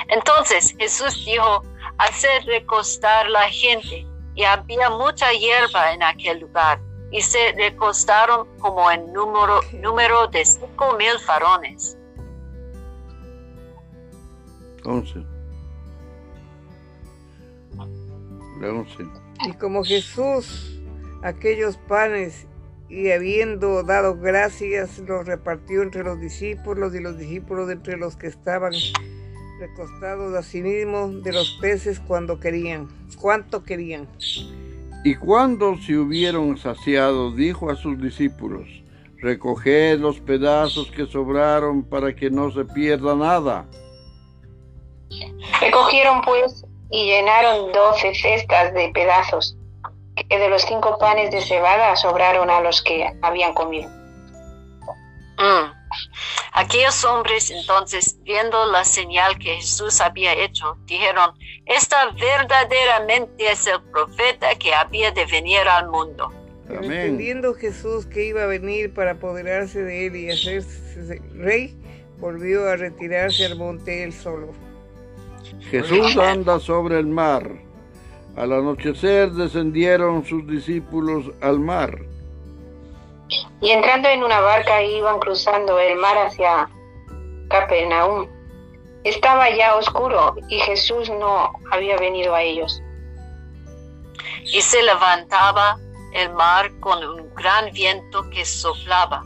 Entonces 0.08 0.76
Jesús 0.80 1.24
dijo, 1.26 1.64
hacer 2.00 2.44
recostar 2.46 3.30
la 3.30 3.48
gente, 3.50 4.08
y 4.36 4.44
había 4.44 4.90
mucha 4.90 5.32
hierba 5.34 5.92
en 5.94 6.02
aquel 6.02 6.40
lugar, 6.40 6.80
y 7.12 7.22
se 7.22 7.52
recostaron 7.54 8.48
como 8.60 8.90
en 8.90 9.12
número, 9.14 9.60
número 9.74 10.28
de 10.28 10.46
cinco 10.46 10.96
mil 10.98 11.14
varones. 11.28 11.98
11. 14.90 15.24
La 18.60 18.74
11. 18.74 18.94
Y 19.48 19.54
como 19.54 19.84
Jesús 19.84 20.80
aquellos 21.22 21.78
panes 21.78 22.48
y 22.90 23.12
habiendo 23.12 23.84
dado 23.84 24.18
gracias 24.18 25.00
los 25.00 25.26
repartió 25.26 25.84
entre 25.84 26.04
los 26.04 26.20
discípulos 26.20 26.96
y 26.96 27.00
los 27.00 27.18
discípulos 27.18 27.70
entre 27.70 27.98
los 27.98 28.16
que 28.16 28.28
estaban 28.28 28.74
recostados 29.60 30.34
a 30.36 30.42
sí 30.42 30.62
mismos 30.62 31.22
de 31.24 31.34
los 31.34 31.58
peces 31.62 32.00
cuando 32.00 32.40
querían, 32.40 32.88
cuánto 33.20 33.64
querían. 33.64 34.08
Y 35.04 35.16
cuando 35.16 35.78
se 35.78 35.98
hubieron 35.98 36.58
saciado, 36.58 37.32
dijo 37.32 37.70
a 37.70 37.76
sus 37.76 38.02
discípulos, 38.02 38.68
recoged 39.18 40.00
los 40.00 40.20
pedazos 40.20 40.90
que 40.92 41.06
sobraron 41.06 41.84
para 41.84 42.16
que 42.16 42.30
no 42.30 42.52
se 42.52 42.66
pierda 42.66 43.16
nada. 43.16 43.66
Recogieron 45.62 46.22
pues 46.22 46.66
y 46.92 47.06
llenaron 47.06 47.72
doce 47.72 48.14
cestas 48.16 48.74
de 48.74 48.90
pedazos, 48.90 49.56
que 50.16 50.38
de 50.38 50.50
los 50.50 50.64
cinco 50.64 50.98
panes 50.98 51.32
de 51.32 51.42
cebada 51.42 51.96
sobraron 51.96 52.50
a 52.50 52.62
los 52.62 52.82
que 52.82 53.12
habían 53.22 53.54
comido. 53.54 53.90
Mm. 55.38 55.80
Aquellos 56.54 57.04
hombres 57.06 57.50
entonces, 57.50 58.18
viendo 58.24 58.66
la 58.72 58.84
señal 58.84 59.38
que 59.40 59.56
Jesús 59.56 60.02
había 60.02 60.34
hecho, 60.34 60.78
dijeron, 60.86 61.32
esta 61.66 62.12
verdaderamente 62.12 63.52
es 63.52 63.66
el 63.68 63.82
profeta 63.84 64.54
que 64.56 64.74
había 64.74 65.12
de 65.12 65.26
venir 65.26 65.62
al 65.62 65.90
mundo. 65.90 66.32
Pero 66.68 66.80
Amén. 66.80 66.92
entendiendo 66.92 67.54
Jesús 67.56 68.06
que 68.06 68.26
iba 68.26 68.44
a 68.44 68.48
venir 68.48 68.94
para 68.94 69.12
apoderarse 69.12 69.82
de 69.82 70.08
él 70.08 70.16
y 70.16 70.30
hacerse 70.30 71.22
rey, 71.34 71.76
volvió 72.20 72.70
a 72.70 72.76
retirarse 72.76 73.46
al 73.46 73.56
monte 73.56 74.04
él 74.04 74.14
solo. 74.14 74.54
Jesús 75.62 76.18
anda 76.18 76.60
sobre 76.60 77.00
el 77.00 77.08
mar. 77.08 77.50
Al 78.36 78.54
anochecer 78.54 79.32
descendieron 79.32 80.24
sus 80.26 80.48
discípulos 80.48 81.26
al 81.42 81.60
mar. 81.60 82.00
Y 83.62 83.70
entrando 83.72 84.08
en 84.08 84.24
una 84.24 84.40
barca 84.40 84.82
iban 84.82 85.20
cruzando 85.20 85.78
el 85.80 85.98
mar 85.98 86.18
hacia 86.18 86.70
Capernaum. 87.50 88.28
Estaba 89.04 89.50
ya 89.56 89.76
oscuro 89.76 90.36
y 90.50 90.60
Jesús 90.60 91.10
no 91.10 91.52
había 91.72 91.98
venido 91.98 92.34
a 92.34 92.42
ellos. 92.42 92.82
Y 94.46 94.62
se 94.62 94.82
levantaba 94.84 95.78
el 96.14 96.32
mar 96.34 96.72
con 96.80 97.04
un 97.04 97.34
gran 97.36 97.72
viento 97.74 98.28
que 98.30 98.46
soplaba. 98.46 99.24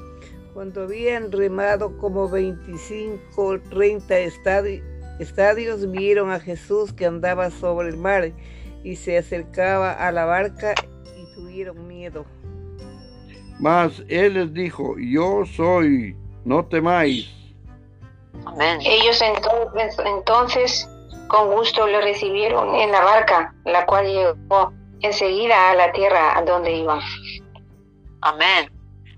Cuando 0.54 0.84
habían 0.84 1.32
remado 1.32 1.98
como 1.98 2.30
25 2.30 3.22
o 3.38 3.60
30 3.60 4.19
estadi- 4.19 4.84
estadios, 5.19 5.89
vieron 5.89 6.32
a 6.32 6.39
Jesús 6.39 6.93
que 6.93 7.06
andaba 7.06 7.49
sobre 7.52 7.89
el 7.89 7.97
mar 7.97 8.32
y 8.84 8.95
se 8.95 9.17
acercaba 9.17 9.93
a 9.93 10.12
la 10.12 10.26
barca 10.26 10.73
y 11.17 11.34
tuvieron 11.34 11.88
miedo. 11.88 12.26
Mas 13.60 14.04
él 14.08 14.34
les 14.34 14.54
dijo, 14.54 14.95
yo 14.97 15.45
soy, 15.45 16.15
no 16.43 16.65
temáis. 16.65 17.30
Amén. 18.45 18.80
Ellos 18.82 19.21
entonces, 19.21 19.97
entonces 20.06 20.89
con 21.28 21.52
gusto 21.52 21.88
le 21.88 22.02
recibieron 22.02 22.76
en 22.76 22.91
la 22.91 23.02
barca, 23.02 23.56
la 23.65 23.86
cual 23.86 24.06
llegó 24.06 24.73
enseguida 25.02 25.71
a 25.71 25.76
la 25.76 25.91
tierra 25.91 26.38
a 26.38 26.41
donde 26.43 26.71
iban. 26.71 26.99
Amén. 28.21 28.71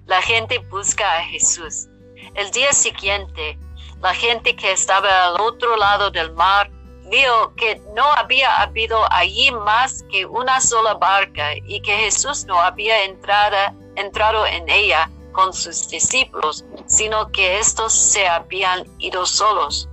La 0.05 0.21
gente 0.21 0.59
busca 0.69 1.19
a 1.19 1.23
Jesús. 1.23 1.87
El 2.35 2.51
día 2.51 2.71
siguiente, 2.71 3.57
la 4.05 4.13
gente 4.13 4.55
que 4.55 4.71
estaba 4.71 5.25
al 5.25 5.41
otro 5.41 5.75
lado 5.77 6.11
del 6.11 6.31
mar 6.33 6.69
vio 7.09 7.55
que 7.55 7.81
no 7.95 8.03
había 8.15 8.61
habido 8.61 8.99
allí 9.11 9.49
más 9.49 10.05
que 10.11 10.27
una 10.27 10.61
sola 10.61 10.93
barca 10.93 11.55
y 11.65 11.81
que 11.81 11.91
Jesús 11.91 12.45
no 12.45 12.61
había 12.61 13.03
entrado, 13.05 13.57
entrado 13.95 14.45
en 14.45 14.69
ella 14.69 15.09
con 15.31 15.51
sus 15.53 15.89
discípulos, 15.89 16.63
sino 16.85 17.31
que 17.31 17.57
estos 17.57 17.93
se 17.93 18.27
habían 18.27 18.85
ido 18.99 19.25
solos. 19.25 19.89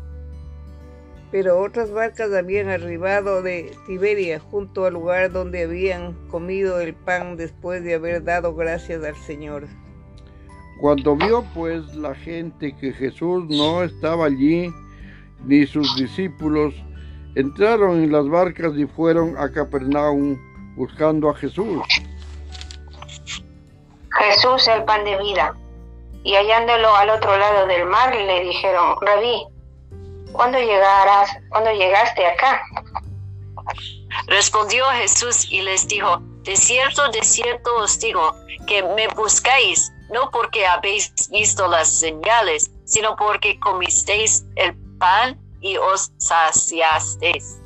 Pero 1.30 1.58
otras 1.58 1.90
barcas 1.90 2.34
habían 2.34 2.68
arribado 2.68 3.40
de 3.40 3.74
Tiberia 3.86 4.40
junto 4.40 4.84
al 4.84 4.92
lugar 4.92 5.32
donde 5.32 5.62
habían 5.62 6.12
comido 6.28 6.82
el 6.82 6.92
pan 6.92 7.38
después 7.38 7.82
de 7.82 7.94
haber 7.94 8.22
dado 8.22 8.54
gracias 8.54 9.02
al 9.04 9.16
Señor. 9.16 9.68
Cuando 10.80 11.14
vio 11.16 11.44
pues 11.54 11.94
la 11.94 12.14
gente 12.14 12.74
que 12.76 12.92
Jesús 12.92 13.44
no 13.48 13.82
estaba 13.82 14.26
allí, 14.26 14.72
ni 15.44 15.66
sus 15.66 15.94
discípulos, 15.96 16.74
entraron 17.34 18.02
en 18.02 18.12
las 18.12 18.28
barcas 18.28 18.72
y 18.76 18.86
fueron 18.86 19.36
a 19.38 19.50
Capernaum 19.50 20.36
buscando 20.76 21.30
a 21.30 21.34
Jesús. 21.34 21.82
Jesús 24.10 24.68
el 24.68 24.84
pan 24.84 25.04
de 25.04 25.16
vida. 25.18 25.56
Y 26.24 26.34
hallándolo 26.34 26.94
al 26.94 27.10
otro 27.10 27.36
lado 27.36 27.66
del 27.66 27.86
mar 27.86 28.14
le 28.14 28.44
dijeron, 28.44 28.94
Rabí, 29.00 29.44
¿cuándo 30.32 30.58
llegarás, 30.58 31.30
cuándo 31.48 31.72
llegaste 31.72 32.24
acá? 32.26 32.62
Respondió 34.28 34.84
Jesús 35.00 35.50
y 35.50 35.62
les 35.62 35.88
dijo, 35.88 36.18
de 36.44 36.56
cierto, 36.56 37.08
de 37.10 37.22
cierto 37.22 37.74
os 37.76 37.98
digo, 37.98 38.34
que 38.66 38.82
me 38.82 39.08
buscáis, 39.08 39.92
no 40.12 40.30
porque 40.30 40.66
habéis 40.66 41.12
visto 41.30 41.66
las 41.68 41.88
señales, 41.88 42.70
sino 42.84 43.16
porque 43.16 43.58
comisteis 43.58 44.44
el 44.56 44.74
pan 44.98 45.38
y 45.60 45.76
os 45.76 46.12
saciasteis. 46.18 47.58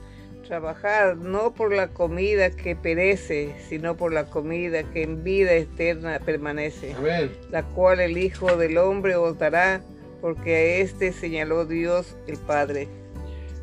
Trabajad 0.47 1.17
no 1.17 1.53
por 1.53 1.75
la 1.75 1.89
comida 1.89 2.51
que 2.51 2.77
perece, 2.77 3.57
sino 3.69 3.97
por 3.97 4.13
la 4.13 4.27
comida 4.27 4.85
que 4.85 5.03
en 5.03 5.25
vida 5.25 5.53
eterna 5.53 6.21
permanece, 6.25 6.95
Amén. 6.95 7.37
la 7.51 7.65
cual 7.65 7.99
el 7.99 8.17
Hijo 8.17 8.57
del 8.57 8.79
Hombre 8.79 9.17
os 9.17 9.37
dará, 9.39 9.83
porque 10.21 10.55
a 10.55 10.63
éste 10.83 11.13
señaló 11.13 11.65
Dios 11.65 12.17
el 12.29 12.39
Padre. 12.39 12.89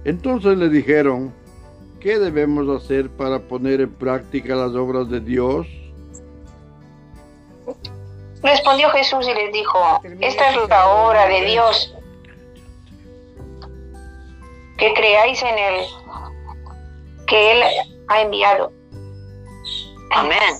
Entonces 0.03 0.57
le 0.57 0.67
dijeron, 0.67 1.33
¿qué 2.01 2.19
debemos 2.19 2.67
hacer 2.83 3.09
para 3.09 3.39
poner 3.39 3.79
en 3.79 3.93
práctica 3.93 4.53
las 4.53 4.73
obras 4.75 5.09
de 5.09 5.21
Dios? 5.21 5.65
Respondió 8.43 8.89
Jesús 8.89 9.25
y 9.27 9.33
les 9.33 9.53
dijo, 9.53 10.01
esta 10.19 10.49
es 10.49 10.69
la 10.69 10.87
obra 10.89 11.27
de 11.27 11.45
Dios, 11.45 11.95
que 14.77 14.93
creáis 14.93 15.41
en 15.41 15.57
Él, 15.57 15.85
que 17.25 17.51
Él 17.53 17.63
ha 18.09 18.21
enviado. 18.21 18.73
Amén. 20.11 20.55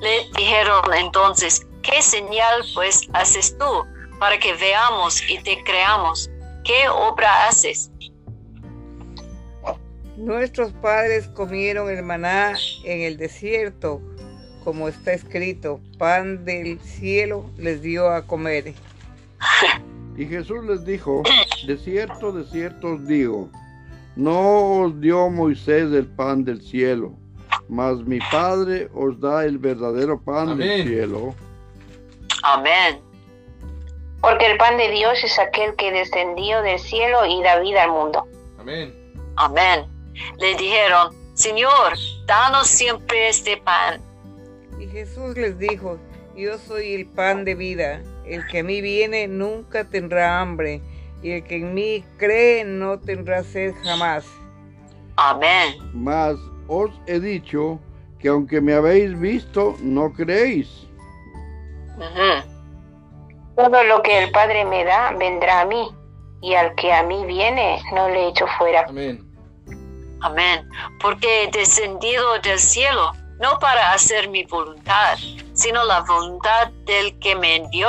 Le 0.00 0.30
dijeron 0.36 0.82
entonces, 0.94 1.66
¿qué 1.82 2.00
señal 2.00 2.64
pues 2.74 3.06
haces 3.12 3.56
tú 3.58 3.84
para 4.18 4.38
que 4.38 4.54
veamos 4.54 5.22
y 5.28 5.38
te 5.42 5.62
creamos? 5.62 6.30
¿Qué 6.64 6.88
obra 6.88 7.48
haces? 7.48 7.90
Nuestros 10.16 10.72
padres 10.72 11.28
comieron 11.28 11.90
el 11.90 12.02
maná 12.02 12.54
en 12.84 13.02
el 13.02 13.18
desierto, 13.18 14.00
como 14.64 14.88
está 14.88 15.12
escrito, 15.12 15.80
pan 15.98 16.44
del 16.44 16.80
cielo 16.80 17.44
les 17.58 17.82
dio 17.82 18.10
a 18.10 18.26
comer. 18.26 18.74
Y 20.16 20.26
Jesús 20.26 20.64
les 20.64 20.84
dijo, 20.84 21.22
de 21.66 21.76
cierto, 21.76 22.32
de 22.32 22.44
cierto 22.44 22.94
os 22.94 23.06
digo, 23.06 23.48
no 24.16 24.80
os 24.80 25.00
dio 25.00 25.28
Moisés 25.28 25.92
el 25.92 26.06
pan 26.06 26.44
del 26.44 26.62
cielo, 26.62 27.12
mas 27.68 27.96
mi 27.98 28.20
Padre 28.30 28.88
os 28.94 29.20
da 29.20 29.44
el 29.44 29.58
verdadero 29.58 30.20
pan 30.20 30.56
del 30.56 30.84
cielo. 30.86 31.34
Amén. 32.42 33.00
Porque 34.20 34.46
el 34.46 34.56
pan 34.56 34.76
de 34.78 34.90
Dios 34.90 35.22
es 35.22 35.38
aquel 35.38 35.74
que 35.76 35.90
descendió 35.90 36.62
del 36.62 36.78
cielo 36.78 37.26
y 37.26 37.42
da 37.42 37.58
vida 37.58 37.82
al 37.82 37.90
mundo. 37.90 38.26
Amén. 38.58 38.94
Amén. 39.36 39.84
Le 40.38 40.54
dijeron, 40.54 41.12
Señor, 41.34 41.94
danos 42.26 42.68
siempre 42.68 43.28
este 43.28 43.56
pan. 43.58 44.00
Y 44.84 44.88
Jesús 44.88 45.34
les 45.38 45.58
dijo, 45.58 45.98
yo 46.36 46.58
soy 46.58 46.92
el 46.92 47.06
pan 47.06 47.46
de 47.46 47.54
vida, 47.54 48.02
el 48.26 48.46
que 48.48 48.58
a 48.58 48.62
mí 48.62 48.82
viene 48.82 49.26
nunca 49.26 49.84
tendrá 49.84 50.42
hambre, 50.42 50.82
y 51.22 51.30
el 51.30 51.44
que 51.44 51.56
en 51.56 51.72
mí 51.72 52.04
cree 52.18 52.64
no 52.64 53.00
tendrá 53.00 53.42
sed 53.42 53.72
jamás. 53.82 54.26
Amén. 55.16 55.76
Mas 55.94 56.36
os 56.68 56.90
he 57.06 57.18
dicho 57.18 57.80
que 58.18 58.28
aunque 58.28 58.60
me 58.60 58.74
habéis 58.74 59.18
visto, 59.18 59.74
no 59.80 60.12
creéis. 60.12 60.86
Todo 63.56 63.84
lo 63.84 64.02
que 64.02 64.24
el 64.24 64.30
Padre 64.32 64.66
me 64.66 64.84
da 64.84 65.12
vendrá 65.12 65.62
a 65.62 65.64
mí, 65.64 65.88
y 66.42 66.52
al 66.52 66.74
que 66.74 66.92
a 66.92 67.02
mí 67.04 67.24
viene 67.24 67.80
no 67.94 68.10
le 68.10 68.28
echo 68.28 68.44
fuera. 68.58 68.84
Amén. 68.86 69.24
Amén. 70.20 70.68
Porque 71.00 71.44
he 71.44 71.50
descendido 71.50 72.38
del 72.42 72.58
cielo, 72.58 73.12
no 73.40 73.58
para 73.60 73.92
hacer 73.92 74.28
mi 74.28 74.44
voluntad, 74.44 75.16
sino 75.52 75.84
la 75.84 76.00
voluntad 76.02 76.70
del 76.86 77.18
que 77.18 77.34
me 77.36 77.56
envió. 77.56 77.88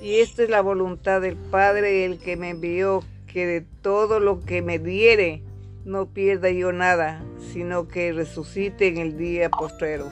Y 0.00 0.16
esta 0.16 0.42
es 0.42 0.50
la 0.50 0.60
voluntad 0.62 1.20
del 1.20 1.36
Padre, 1.36 2.04
el 2.04 2.18
que 2.18 2.36
me 2.36 2.50
envió, 2.50 3.02
que 3.26 3.46
de 3.46 3.60
todo 3.82 4.20
lo 4.20 4.40
que 4.40 4.60
me 4.62 4.78
diere, 4.78 5.42
no 5.84 6.06
pierda 6.06 6.50
yo 6.50 6.72
nada, 6.72 7.22
sino 7.52 7.88
que 7.88 8.12
resucite 8.12 8.88
en 8.88 8.98
el 8.98 9.16
día 9.16 9.48
postrero. 9.50 10.10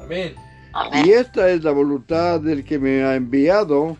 Amén. 0.00 0.34
Amén. 0.72 1.06
Y 1.06 1.10
esta 1.12 1.48
es 1.50 1.64
la 1.64 1.72
voluntad 1.72 2.40
del 2.40 2.64
que 2.64 2.78
me 2.78 3.02
ha 3.02 3.14
enviado, 3.14 3.96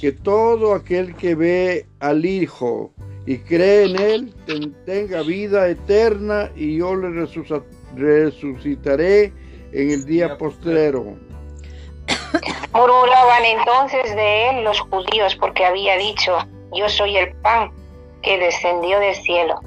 que 0.00 0.12
todo 0.12 0.74
aquel 0.74 1.14
que 1.14 1.34
ve 1.34 1.86
al 2.00 2.24
Hijo 2.24 2.92
y 3.26 3.38
cree 3.38 3.84
en 3.90 4.00
Él 4.00 4.34
ten- 4.46 4.74
tenga 4.86 5.22
vida 5.22 5.68
eterna 5.68 6.50
y 6.56 6.78
yo 6.78 6.96
le 6.96 7.10
resusa- 7.10 7.62
resucitaré 7.96 9.32
en 9.72 9.90
el 9.90 10.04
día 10.04 10.36
postrero. 10.36 11.16
Murmuraban 12.72 13.44
entonces 13.44 14.14
de 14.14 14.50
él 14.50 14.64
los 14.64 14.80
judíos 14.80 15.36
porque 15.36 15.64
había 15.64 15.96
dicho, 15.96 16.38
yo 16.72 16.88
soy 16.88 17.16
el 17.16 17.34
pan 17.36 17.70
que 18.22 18.38
descendió 18.38 18.98
del 19.00 19.14
cielo. 19.14 19.60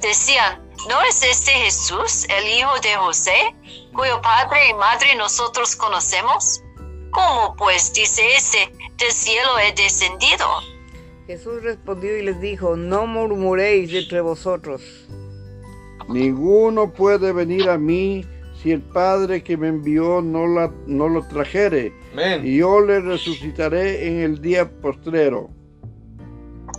Decían, 0.00 0.62
¿no 0.88 1.02
es 1.02 1.22
este 1.22 1.52
Jesús, 1.52 2.26
el 2.28 2.48
hijo 2.48 2.72
de 2.82 2.94
José, 2.96 3.54
cuyo 3.94 4.20
padre 4.22 4.68
y 4.70 4.74
madre 4.74 5.14
nosotros 5.16 5.76
conocemos? 5.76 6.62
¿Cómo 7.10 7.54
pues 7.56 7.92
dice 7.92 8.22
este, 8.34 8.72
del 8.96 9.12
cielo 9.12 9.58
he 9.58 9.72
descendido? 9.72 10.46
Jesús 11.26 11.62
respondió 11.62 12.16
y 12.16 12.22
les 12.22 12.40
dijo, 12.40 12.76
no 12.76 13.06
murmuréis 13.06 13.92
entre 13.92 14.22
vosotros. 14.22 14.82
Ninguno 16.08 16.92
puede 16.92 17.32
venir 17.32 17.68
a 17.68 17.78
mí 17.78 18.24
si 18.62 18.72
el 18.72 18.80
Padre 18.80 19.42
que 19.42 19.56
me 19.56 19.68
envió 19.68 20.22
no, 20.22 20.46
la, 20.46 20.70
no 20.86 21.08
lo 21.08 21.26
trajere, 21.26 21.92
Amén. 22.12 22.46
y 22.46 22.58
yo 22.58 22.80
le 22.80 23.00
resucitaré 23.00 24.06
en 24.06 24.20
el 24.20 24.40
día 24.40 24.70
postrero. 24.70 25.50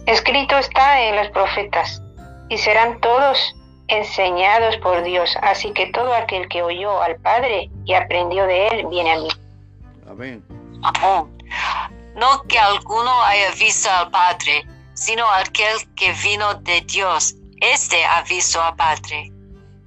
Escrito 0.06 0.58
está 0.58 1.02
en 1.02 1.16
los 1.18 1.30
profetas, 1.30 2.02
y 2.50 2.58
serán 2.58 3.00
todos 3.02 3.56
enseñados 3.88 4.78
por 4.78 5.04
Dios. 5.04 5.36
Así 5.42 5.72
que 5.72 5.88
todo 5.88 6.14
aquel 6.14 6.48
que 6.50 6.62
oyó 6.62 7.02
al 7.02 7.16
Padre 7.18 7.70
y 7.86 7.94
aprendió 7.94 8.46
de 8.46 8.68
él 8.68 8.88
viene 8.90 9.12
a 9.12 9.20
mí. 9.20 9.30
Amén. 10.10 10.44
Amén. 10.84 11.38
No 12.16 12.44
que 12.44 12.60
alguno 12.60 13.12
haya 13.24 13.52
visto 13.60 13.90
al 13.90 14.12
Padre, 14.12 14.66
sino 14.94 15.26
aquel 15.32 15.76
que 15.96 16.14
vino 16.24 16.54
de 16.56 16.82
Dios. 16.82 17.36
Este 17.64 18.04
ha 18.04 18.24
visto 18.24 18.62
al 18.62 18.76
Padre. 18.76 19.32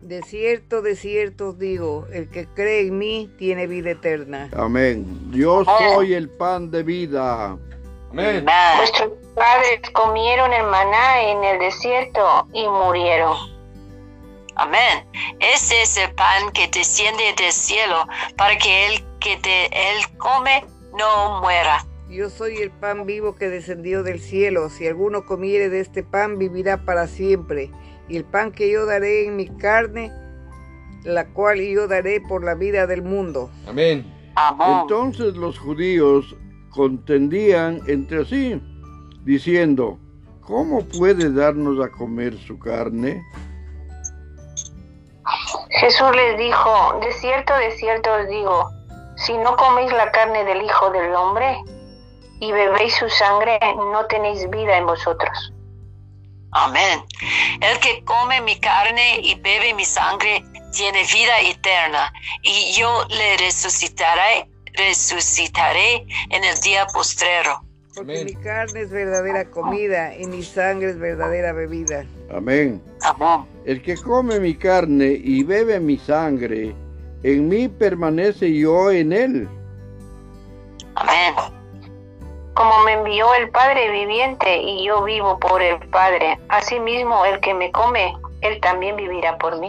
De 0.00 0.22
cierto, 0.22 0.80
de 0.80 0.96
cierto 0.96 1.50
os 1.50 1.58
digo, 1.58 2.06
el 2.10 2.30
que 2.30 2.46
cree 2.46 2.86
en 2.86 2.96
mí 2.96 3.30
tiene 3.38 3.66
vida 3.66 3.90
eterna. 3.90 4.48
Amén. 4.56 5.04
Yo 5.30 5.62
soy 5.64 6.14
el 6.14 6.30
pan 6.30 6.70
de 6.70 6.82
vida. 6.82 7.58
Amén. 8.10 8.48
Amén. 8.48 8.78
Vuestros 8.78 9.12
padres 9.34 9.80
comieron 9.92 10.54
el 10.54 10.64
maná 10.64 11.20
en 11.20 11.44
el 11.44 11.58
desierto 11.58 12.48
y 12.54 12.66
murieron. 12.66 13.36
Amén. 14.54 15.06
Este 15.38 15.82
es 15.82 15.98
el 15.98 16.10
pan 16.14 16.50
que 16.52 16.68
desciende 16.68 17.34
del 17.36 17.52
cielo 17.52 18.06
para 18.38 18.56
que 18.56 18.86
el 18.86 19.04
que 19.18 19.36
de 19.36 19.66
él 19.66 20.16
come 20.16 20.64
no 20.94 21.42
muera. 21.42 21.84
Yo 22.08 22.30
soy 22.30 22.58
el 22.58 22.70
pan 22.70 23.04
vivo 23.04 23.34
que 23.34 23.48
descendió 23.48 24.04
del 24.04 24.20
cielo. 24.20 24.70
Si 24.70 24.86
alguno 24.86 25.24
comiere 25.24 25.68
de 25.68 25.80
este 25.80 26.04
pan, 26.04 26.38
vivirá 26.38 26.84
para 26.84 27.08
siempre. 27.08 27.70
Y 28.08 28.16
el 28.16 28.24
pan 28.24 28.52
que 28.52 28.70
yo 28.70 28.86
daré 28.86 29.26
en 29.26 29.34
mi 29.34 29.48
carne, 29.48 30.12
la 31.02 31.26
cual 31.26 31.60
yo 31.60 31.88
daré 31.88 32.20
por 32.20 32.44
la 32.44 32.54
vida 32.54 32.86
del 32.86 33.02
mundo. 33.02 33.50
Amén. 33.66 34.06
Amén. 34.36 34.78
Entonces 34.82 35.34
los 35.34 35.58
judíos 35.58 36.36
contendían 36.70 37.80
entre 37.88 38.24
sí, 38.24 38.62
diciendo, 39.24 39.98
¿cómo 40.42 40.84
puede 40.86 41.32
darnos 41.32 41.84
a 41.84 41.90
comer 41.90 42.38
su 42.38 42.56
carne? 42.58 43.20
Jesús 45.80 46.14
les 46.14 46.38
dijo, 46.38 47.00
de 47.00 47.12
cierto, 47.14 47.52
de 47.56 47.72
cierto 47.72 48.10
os 48.14 48.28
digo, 48.28 48.70
si 49.16 49.36
no 49.38 49.56
coméis 49.56 49.92
la 49.92 50.12
carne 50.12 50.44
del 50.44 50.62
Hijo 50.62 50.90
del 50.90 51.12
Hombre 51.12 51.56
y 52.40 52.52
bebéis 52.52 52.94
su 52.94 53.08
sangre, 53.08 53.58
no 53.76 54.06
tenéis 54.06 54.48
vida 54.50 54.76
en 54.76 54.86
vosotros. 54.86 55.52
Amén. 56.52 57.00
El 57.60 57.78
que 57.80 58.02
come 58.04 58.40
mi 58.40 58.58
carne 58.58 59.20
y 59.20 59.34
bebe 59.40 59.74
mi 59.74 59.84
sangre 59.84 60.42
tiene 60.72 61.02
vida 61.12 61.40
eterna, 61.42 62.12
y 62.42 62.72
yo 62.72 63.04
le 63.08 63.36
resucitaré, 63.38 64.48
resucitaré 64.74 66.06
en 66.30 66.44
el 66.44 66.58
día 66.60 66.86
postrero. 66.86 67.60
Porque 67.94 68.20
Amén. 68.20 68.26
mi 68.26 68.34
carne 68.34 68.80
es 68.82 68.90
verdadera 68.90 69.50
comida 69.50 70.14
y 70.14 70.26
mi 70.26 70.42
sangre 70.42 70.90
es 70.90 70.98
verdadera 70.98 71.52
bebida. 71.52 72.04
Amén. 72.30 72.82
Amén. 73.02 73.46
El 73.64 73.82
que 73.82 73.96
come 73.96 74.38
mi 74.38 74.54
carne 74.54 75.18
y 75.22 75.42
bebe 75.42 75.80
mi 75.80 75.96
sangre, 75.96 76.74
en 77.22 77.48
mí 77.48 77.68
permanece 77.68 78.52
yo 78.52 78.90
en 78.90 79.12
él. 79.12 79.48
Como 82.56 82.78
me 82.84 82.94
envió 82.94 83.34
el 83.34 83.50
Padre 83.50 83.90
viviente 83.90 84.56
y 84.56 84.86
yo 84.86 85.04
vivo 85.04 85.38
por 85.38 85.60
el 85.60 85.78
Padre, 85.90 86.38
asimismo 86.48 87.22
el 87.26 87.38
que 87.40 87.52
me 87.52 87.70
come, 87.70 88.16
él 88.40 88.58
también 88.62 88.96
vivirá 88.96 89.36
por 89.36 89.60
mí. 89.60 89.68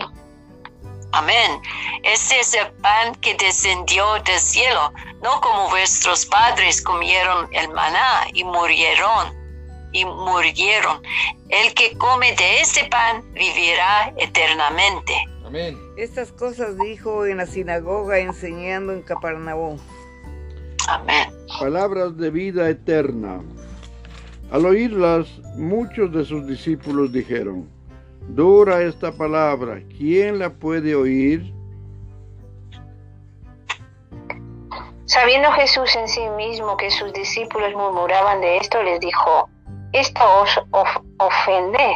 Amén. 1.12 1.62
Este 2.04 2.39
es 2.39 2.54
el 2.54 2.71
pan 2.82 3.13
que 3.15 3.36
descendió 3.36 4.06
del 4.23 4.39
cielo, 4.39 4.93
no 5.21 5.41
como 5.41 5.67
vuestros 5.69 6.26
padres 6.28 6.82
comieron 6.82 7.50
el 7.52 7.67
maná 7.73 8.26
y 8.34 8.45
murieron. 8.45 9.36
Y 9.91 10.06
murieron. 10.06 11.02
El 11.50 11.73
que 11.73 11.97
come 11.97 12.34
de 12.36 12.62
este 12.62 12.86
pan 12.86 13.21
vivirá 13.34 14.13
eternamente. 14.15 15.13
Amén. 15.45 15.78
Estas 15.97 16.32
cosas 16.32 16.78
dijo 16.78 17.26
en 17.26 17.38
la 17.38 17.47
sinagoga 17.47 18.19
enseñando 18.19 18.93
en 18.93 19.02
Capernaum. 19.02 19.78
Amén. 20.88 21.30
Palabras 21.60 22.17
de 22.17 22.30
vida 22.30 22.69
eterna. 22.69 23.41
Al 24.52 24.65
oírlas, 24.65 25.28
muchos 25.58 26.12
de 26.13 26.23
sus 26.23 26.47
discípulos 26.47 27.12
dijeron, 27.12 27.69
Dura 28.30 28.82
esta 28.82 29.12
palabra, 29.12 29.82
¿quién 29.97 30.39
la 30.39 30.50
puede 30.50 30.95
oír? 30.95 31.54
Sabiendo 35.06 35.50
Jesús 35.54 35.95
en 35.95 36.08
sí 36.08 36.21
mismo 36.36 36.76
que 36.78 36.91
sus 36.91 37.13
discípulos 37.13 37.73
murmuraban 37.73 38.41
de 38.41 38.58
esto, 38.58 38.82
les 38.84 39.00
dijo, 39.00 39.50
¿esto 39.93 40.21
os 40.41 40.50
of- 40.71 41.02
ofende? 41.19 41.95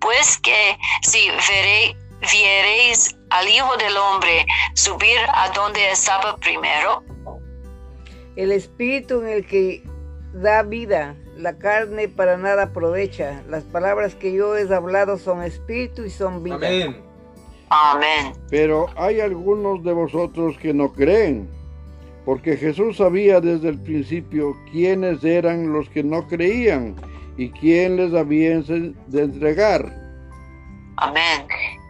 Pues 0.00 0.38
que 0.38 0.76
si 1.02 1.28
veré- 1.28 1.96
viereis 2.32 3.16
al 3.30 3.48
Hijo 3.48 3.76
del 3.76 3.96
Hombre 3.96 4.46
subir 4.74 5.18
a 5.34 5.50
donde 5.50 5.90
estaba 5.90 6.36
primero, 6.36 7.02
El 8.36 8.52
espíritu 8.52 9.20
en 9.22 9.28
el 9.28 9.46
que 9.46 9.82
da 10.32 10.62
vida, 10.62 11.16
la 11.36 11.58
carne 11.58 12.08
para 12.08 12.36
nada 12.36 12.64
aprovecha. 12.64 13.42
Las 13.48 13.64
palabras 13.64 14.14
que 14.14 14.32
yo 14.32 14.56
he 14.56 14.72
hablado 14.74 15.18
son 15.18 15.42
espíritu 15.42 16.04
y 16.04 16.10
son 16.10 16.42
vida. 16.42 16.56
Amén. 16.68 17.02
amén. 17.70 18.32
Pero 18.50 18.86
hay 18.96 19.20
algunos 19.20 19.82
de 19.82 19.92
vosotros 19.92 20.56
que 20.58 20.72
no 20.72 20.92
creen. 20.92 21.48
porque 22.24 22.58
Jesús 22.58 22.98
sabía 22.98 23.40
desde 23.40 23.70
el 23.70 23.80
principio 23.80 24.54
quiénes 24.70 25.24
eran 25.24 25.72
los 25.72 25.88
que 25.88 26.02
no 26.04 26.26
creían 26.28 26.94
y 27.38 27.50
quién 27.52 27.96
les 27.96 28.12
había 28.12 28.60
de 28.60 29.22
entregar. 29.22 29.90
Amén. 30.98 31.46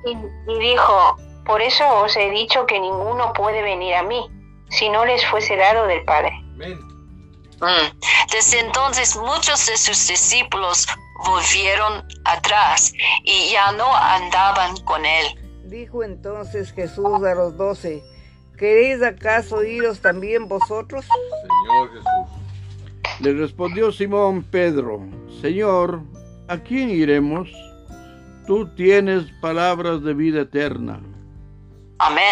Y, 0.06 0.10
y 0.12 0.58
dijo, 0.60 1.16
por 1.48 1.62
eso 1.62 1.82
os 2.02 2.14
he 2.14 2.30
dicho 2.30 2.66
que 2.66 2.78
ninguno 2.78 3.32
puede 3.32 3.62
venir 3.62 3.94
a 3.94 4.02
mí, 4.02 4.20
si 4.68 4.90
no 4.90 5.06
les 5.06 5.24
fuese 5.28 5.56
dado 5.56 5.86
del 5.86 6.04
Padre. 6.04 6.30
Mm. 6.58 7.98
Desde 8.30 8.60
entonces 8.60 9.16
muchos 9.16 9.66
de 9.66 9.78
sus 9.78 10.08
discípulos 10.08 10.86
volvieron 11.26 12.04
atrás 12.26 12.92
y 13.24 13.50
ya 13.50 13.72
no 13.72 13.86
andaban 13.96 14.76
con 14.84 15.06
él. 15.06 15.26
Dijo 15.64 16.04
entonces 16.04 16.70
Jesús 16.72 17.24
a 17.24 17.34
los 17.34 17.56
doce, 17.56 18.02
¿queréis 18.58 19.02
acaso 19.02 19.64
iros 19.64 20.00
también 20.00 20.48
vosotros? 20.48 21.06
Señor 21.06 21.88
Jesús. 21.94 23.20
Le 23.20 23.32
respondió 23.32 23.90
Simón 23.90 24.42
Pedro, 24.42 25.00
Señor, 25.40 26.02
¿a 26.46 26.58
quién 26.58 26.90
iremos? 26.90 27.48
Tú 28.46 28.68
tienes 28.74 29.24
palabras 29.40 30.02
de 30.02 30.12
vida 30.12 30.42
eterna. 30.42 31.00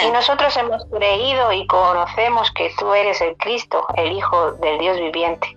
Y 0.07 0.11
nosotros 0.13 0.57
hemos 0.57 0.85
creído 0.87 1.53
y 1.53 1.67
conocemos 1.67 2.51
que 2.53 2.73
tú 2.79 2.93
eres 2.95 3.21
el 3.21 3.37
Cristo, 3.37 3.85
el 3.97 4.13
Hijo 4.13 4.53
del 4.53 4.79
Dios 4.79 4.99
viviente. 4.99 5.57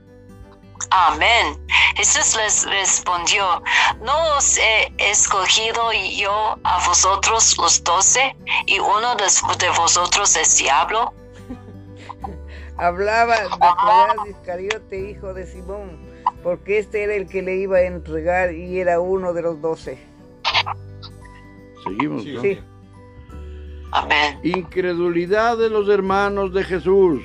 Amén. 0.89 1.59
Jesús 1.95 2.35
les 2.35 2.65
respondió, 2.65 3.61
¿no 4.01 4.37
os 4.37 4.57
he 4.57 4.91
escogido 4.97 5.91
yo 5.91 6.57
a 6.63 6.87
vosotros 6.87 7.57
los 7.57 7.83
doce 7.83 8.35
y 8.65 8.79
uno 8.79 9.15
de, 9.15 9.25
de 9.59 9.69
vosotros 9.77 10.35
es 10.35 10.57
diablo? 10.57 11.13
Hablaba 12.77 13.41
de 13.41 13.49
Judas 13.49 14.15
Iscariote, 14.27 15.11
hijo 15.11 15.33
de 15.33 15.45
Simón, 15.45 15.99
porque 16.41 16.79
este 16.79 17.03
era 17.03 17.13
el 17.13 17.27
que 17.27 17.41
le 17.41 17.57
iba 17.57 17.77
a 17.77 17.81
entregar 17.81 18.53
y 18.53 18.79
era 18.79 18.99
uno 18.99 19.33
de 19.33 19.41
los 19.43 19.61
doce. 19.61 20.03
Seguimos, 21.83 22.23
Sí, 22.23 22.33
¿no? 22.33 22.41
Sí. 22.41 22.63
Amén. 23.91 24.39
Incredulidad 24.43 25.57
de 25.57 25.69
los 25.69 25.89
hermanos 25.89 26.53
de 26.53 26.63
Jesús. 26.63 27.21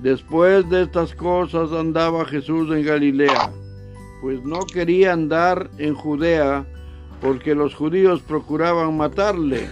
Después 0.00 0.68
de 0.70 0.82
estas 0.82 1.14
cosas 1.14 1.72
andaba 1.72 2.24
Jesús 2.24 2.70
en 2.70 2.84
Galilea, 2.84 3.50
pues 4.20 4.42
no 4.44 4.60
quería 4.60 5.12
andar 5.12 5.68
en 5.78 5.94
Judea, 5.94 6.64
porque 7.20 7.54
los 7.54 7.74
judíos 7.74 8.22
procuraban 8.22 8.96
matarle. 8.96 9.68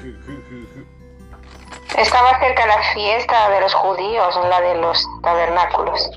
Estaba 1.97 2.39
cerca 2.41 2.67
la 2.67 2.83
fiesta 2.93 3.51
de 3.51 3.61
los 3.61 3.75
judíos, 3.75 4.39
la 4.51 4.61
de 4.61 4.81
los 4.81 5.07
tabernáculos. 5.23 6.11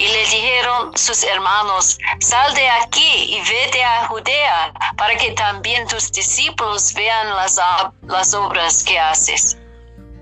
Y 0.00 0.08
le 0.08 0.20
dijeron 0.20 0.96
sus 0.96 1.22
hermanos, 1.24 1.98
sal 2.20 2.54
de 2.54 2.66
aquí 2.68 3.36
y 3.36 3.38
vete 3.40 3.82
a 3.84 4.06
Judea, 4.06 4.72
para 4.96 5.14
que 5.16 5.32
también 5.32 5.86
tus 5.88 6.10
discípulos 6.10 6.94
vean 6.94 7.28
las, 7.36 7.58
ob- 7.58 7.92
las 8.08 8.32
obras 8.32 8.82
que 8.82 8.98
haces. 8.98 9.58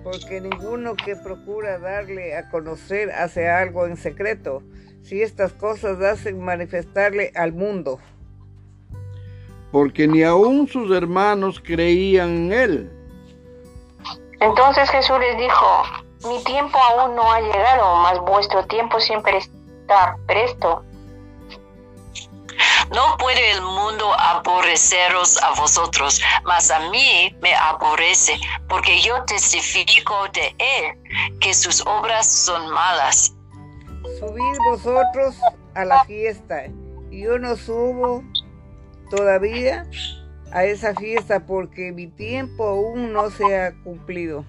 Porque 0.02 0.40
ninguno 0.40 0.96
que 0.96 1.14
procura 1.14 1.78
darle 1.78 2.36
a 2.36 2.50
conocer 2.50 3.12
hace 3.12 3.48
algo 3.48 3.86
en 3.86 3.96
secreto, 3.96 4.62
si 5.04 5.22
estas 5.22 5.52
cosas 5.52 6.00
hacen 6.02 6.40
manifestarle 6.44 7.30
al 7.36 7.52
mundo. 7.52 8.00
porque 9.70 10.08
ni 10.08 10.22
aun 10.24 10.66
sus 10.66 10.90
hermanos 10.90 11.60
creían 11.62 12.30
en 12.30 12.52
él. 12.52 12.92
Entonces 14.40 14.88
Jesús 14.90 15.18
les 15.20 15.36
dijo, 15.36 15.82
mi 16.26 16.42
tiempo 16.44 16.78
aún 16.78 17.14
no 17.14 17.30
ha 17.30 17.38
llegado, 17.40 17.96
mas 17.96 18.18
vuestro 18.20 18.64
tiempo 18.66 18.98
siempre 18.98 19.36
está 19.36 19.57
presto. 20.26 20.84
No 22.94 23.16
puede 23.18 23.52
el 23.52 23.62
mundo 23.62 24.12
aborreceros 24.18 25.40
a 25.42 25.60
vosotros, 25.60 26.20
mas 26.44 26.70
a 26.70 26.90
mí 26.90 27.34
me 27.42 27.54
aborrece, 27.54 28.38
porque 28.68 29.00
yo 29.00 29.22
testifico 29.24 30.14
de 30.32 30.54
él 30.58 31.38
que 31.40 31.52
sus 31.52 31.86
obras 31.86 32.26
son 32.26 32.70
malas. 32.70 33.34
Subid 34.18 34.58
vosotros 34.70 35.36
a 35.74 35.84
la 35.84 36.02
fiesta, 36.04 36.66
y 37.10 37.22
yo 37.22 37.38
no 37.38 37.56
subo 37.56 38.24
todavía 39.10 39.86
a 40.52 40.64
esa 40.64 40.94
fiesta 40.94 41.44
porque 41.44 41.92
mi 41.92 42.06
tiempo 42.06 42.64
aún 42.64 43.12
no 43.12 43.30
se 43.30 43.56
ha 43.56 43.74
cumplido. 43.84 44.44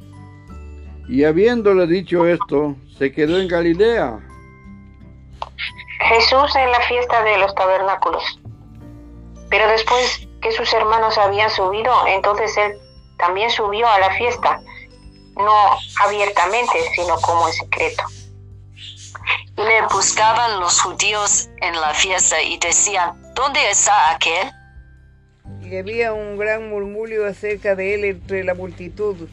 Y 1.09 1.23
habiéndole 1.23 1.87
dicho 1.87 2.25
esto, 2.25 2.75
se 2.97 3.11
quedó 3.11 3.39
en 3.39 3.47
Galilea. 3.47 4.19
Jesús 6.09 6.55
en 6.55 6.71
la 6.71 6.81
fiesta 6.81 7.23
de 7.23 7.37
los 7.37 7.53
tabernáculos. 7.53 8.39
Pero 9.51 9.67
después 9.67 10.27
que 10.41 10.51
sus 10.51 10.73
hermanos 10.73 11.19
habían 11.19 11.51
subido, 11.51 11.93
entonces 12.07 12.57
él 12.57 12.79
también 13.19 13.51
subió 13.51 13.87
a 13.87 13.99
la 13.99 14.11
fiesta, 14.15 14.59
no 15.35 15.53
abiertamente, 16.03 16.79
sino 16.95 17.15
como 17.21 17.47
en 17.47 17.53
secreto. 17.53 18.03
Y 19.55 19.61
le 19.61 19.81
buscaban 19.93 20.59
los 20.59 20.81
judíos 20.81 21.49
en 21.61 21.79
la 21.79 21.93
fiesta 21.93 22.41
y 22.41 22.57
decían, 22.57 23.15
¿dónde 23.35 23.69
está 23.69 24.11
aquel? 24.11 24.51
Y 25.61 25.77
había 25.77 26.13
un 26.13 26.37
gran 26.37 26.69
murmullo 26.69 27.27
acerca 27.27 27.75
de 27.75 27.93
él 27.93 28.05
entre 28.05 28.43
la 28.43 28.55
multitud, 28.55 29.29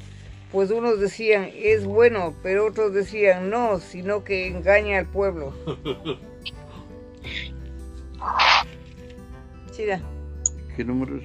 pues 0.53 0.71
unos 0.71 1.01
decían, 1.01 1.51
es 1.55 1.87
bueno, 1.87 2.35
pero 2.43 2.67
otros 2.67 2.93
decían, 2.93 3.49
no, 3.49 3.79
sino 3.79 4.25
que 4.25 4.47
engaña 4.49 4.99
al 4.99 5.07
pueblo. 5.07 5.55
Chida, 9.73 10.01
¿Qué 10.77 10.85
número 10.85 11.17
es? 11.17 11.25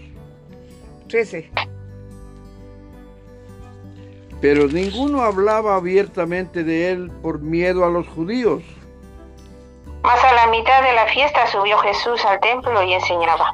13. 1.09 1.51
Pero 4.39 4.67
ninguno 4.67 5.21
hablaba 5.21 5.75
abiertamente 5.75 6.63
de 6.63 6.91
él 6.91 7.11
por 7.21 7.39
miedo 7.41 7.85
a 7.85 7.89
los 7.89 8.07
judíos. 8.07 8.63
Mas 10.03 10.23
a 10.23 10.33
la 10.33 10.47
mitad 10.47 10.81
de 10.81 10.93
la 10.93 11.05
fiesta 11.07 11.45
subió 11.47 11.77
Jesús 11.79 12.23
al 12.25 12.39
templo 12.39 12.81
y 12.81 12.93
enseñaba. 12.93 13.53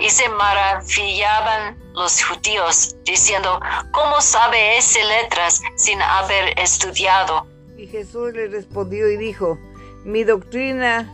Y 0.00 0.10
se 0.10 0.28
maravillaban 0.28 1.78
los 1.94 2.22
judíos, 2.22 2.96
diciendo, 3.04 3.60
¿cómo 3.92 4.20
sabe 4.20 4.76
ese 4.76 5.02
letras 5.04 5.62
sin 5.76 6.02
haber 6.02 6.58
estudiado? 6.58 7.46
Y 7.78 7.86
Jesús 7.86 8.32
le 8.34 8.48
respondió 8.48 9.08
y 9.08 9.16
dijo, 9.16 9.58
mi 10.04 10.24
doctrina 10.24 11.10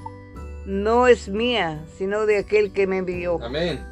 no 0.67 1.07
es 1.07 1.29
mía, 1.29 1.85
sino 1.97 2.27
de 2.27 2.39
aquel 2.39 2.73
que 2.73 2.87
me 2.87 2.99
envió. 2.99 3.43
Amén. 3.43 3.85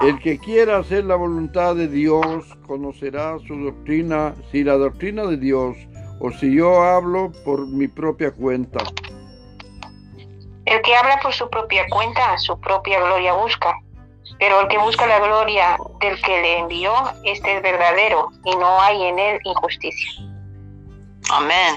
El 0.00 0.18
que 0.18 0.38
quiera 0.38 0.78
hacer 0.78 1.04
la 1.04 1.14
voluntad 1.14 1.76
de 1.76 1.86
Dios 1.86 2.44
conocerá 2.66 3.38
su 3.46 3.54
doctrina, 3.56 4.34
si 4.50 4.64
la 4.64 4.76
doctrina 4.76 5.24
de 5.26 5.36
Dios 5.36 5.76
o 6.18 6.30
si 6.32 6.56
yo 6.56 6.82
hablo 6.82 7.30
por 7.44 7.66
mi 7.66 7.86
propia 7.86 8.30
cuenta. 8.32 8.80
El 10.64 10.80
que 10.82 10.96
habla 10.96 11.20
por 11.22 11.32
su 11.32 11.48
propia 11.50 11.86
cuenta, 11.90 12.38
su 12.38 12.58
propia 12.58 13.00
gloria 13.00 13.34
busca. 13.34 13.74
Pero 14.38 14.62
el 14.62 14.68
que 14.68 14.78
busca 14.78 15.06
la 15.06 15.18
gloria 15.18 15.76
del 16.00 16.20
que 16.22 16.40
le 16.40 16.58
envió, 16.60 16.92
este 17.24 17.56
es 17.56 17.62
verdadero, 17.62 18.30
y 18.44 18.56
no 18.56 18.80
hay 18.80 19.02
en 19.02 19.18
él 19.18 19.38
injusticia. 19.44 20.31
Amén. 21.30 21.76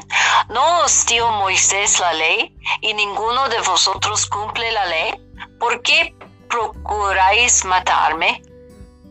¿No 0.50 0.84
os 0.84 1.06
dio 1.06 1.30
Moisés 1.32 2.00
la 2.00 2.14
ley 2.14 2.56
y 2.82 2.94
ninguno 2.94 3.48
de 3.50 3.60
vosotros 3.68 4.26
cumple 4.26 4.72
la 4.72 4.86
ley? 4.86 5.14
¿Por 5.60 5.82
qué 5.82 6.16
procuráis 6.50 7.64
matarme? 7.66 8.42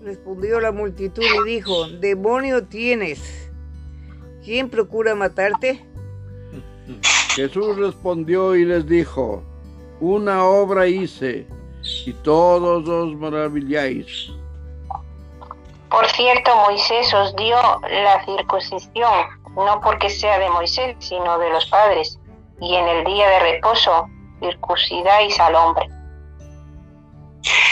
Respondió 0.02 0.60
la 0.60 0.72
multitud 0.72 1.22
y 1.22 1.48
dijo, 1.48 1.88
demonio 1.88 2.66
tienes. 2.66 3.50
¿Quién 4.44 4.68
procura 4.68 5.14
matarte? 5.14 5.84
Jesús 7.34 7.76
respondió 7.76 8.54
y 8.54 8.64
les 8.64 8.86
dijo, 8.86 9.42
una 10.00 10.44
obra 10.44 10.86
hice 10.86 11.46
y 12.06 12.12
todos 12.12 12.88
os 12.88 13.14
maravilláis. 13.16 14.30
Por 15.90 16.06
cierto, 16.10 16.54
Moisés 16.56 17.14
os 17.14 17.34
dio 17.36 17.56
la 17.82 18.24
circuncisión, 18.24 19.43
no 19.56 19.80
porque 19.80 20.10
sea 20.10 20.38
de 20.38 20.50
Moisés, 20.50 20.96
sino 20.98 21.38
de 21.38 21.50
los 21.50 21.66
padres, 21.66 22.18
y 22.60 22.74
en 22.74 22.88
el 22.88 23.04
día 23.04 23.28
de 23.28 23.38
reposo 23.40 24.08
circuncidáis 24.40 25.38
al 25.40 25.54
hombre. 25.54 25.88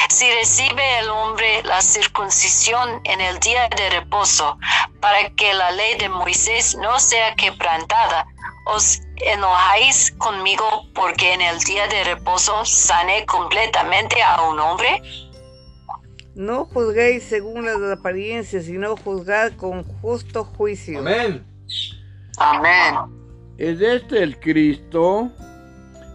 Si 0.09 0.31
recibe 0.35 0.99
el 0.99 1.09
hombre 1.09 1.62
la 1.64 1.81
circuncisión 1.81 3.01
en 3.05 3.21
el 3.21 3.38
día 3.40 3.68
de 3.77 3.90
reposo, 3.90 4.59
para 5.01 5.31
que 5.31 5.55
la 5.55 5.71
ley 5.73 5.97
de 5.99 6.09
Moisés 6.09 6.77
no 6.77 7.01
sea 7.01 7.35
quebrantada, 7.35 8.27
os 8.66 9.01
enojáis 9.16 10.12
conmigo 10.18 10.64
porque 10.95 11.33
en 11.33 11.40
el 11.40 11.59
día 11.61 11.87
de 11.88 12.05
reposo 12.05 12.64
sané 12.64 13.25
completamente 13.27 14.23
a 14.23 14.42
un 14.42 14.61
hombre? 14.61 15.03
No 16.35 16.66
juzguéis 16.66 17.25
según 17.25 17.66
las 17.66 17.99
apariencias, 17.99 18.64
sino 18.64 18.97
juzgad 18.97 19.53
con 19.53 19.85
justo 20.01 20.45
juicio. 20.45 21.01
Amén. 21.01 21.51
Amén. 22.38 22.97
¿Es 23.59 23.81
este 23.81 24.23
el 24.23 24.38
Cristo? 24.40 25.31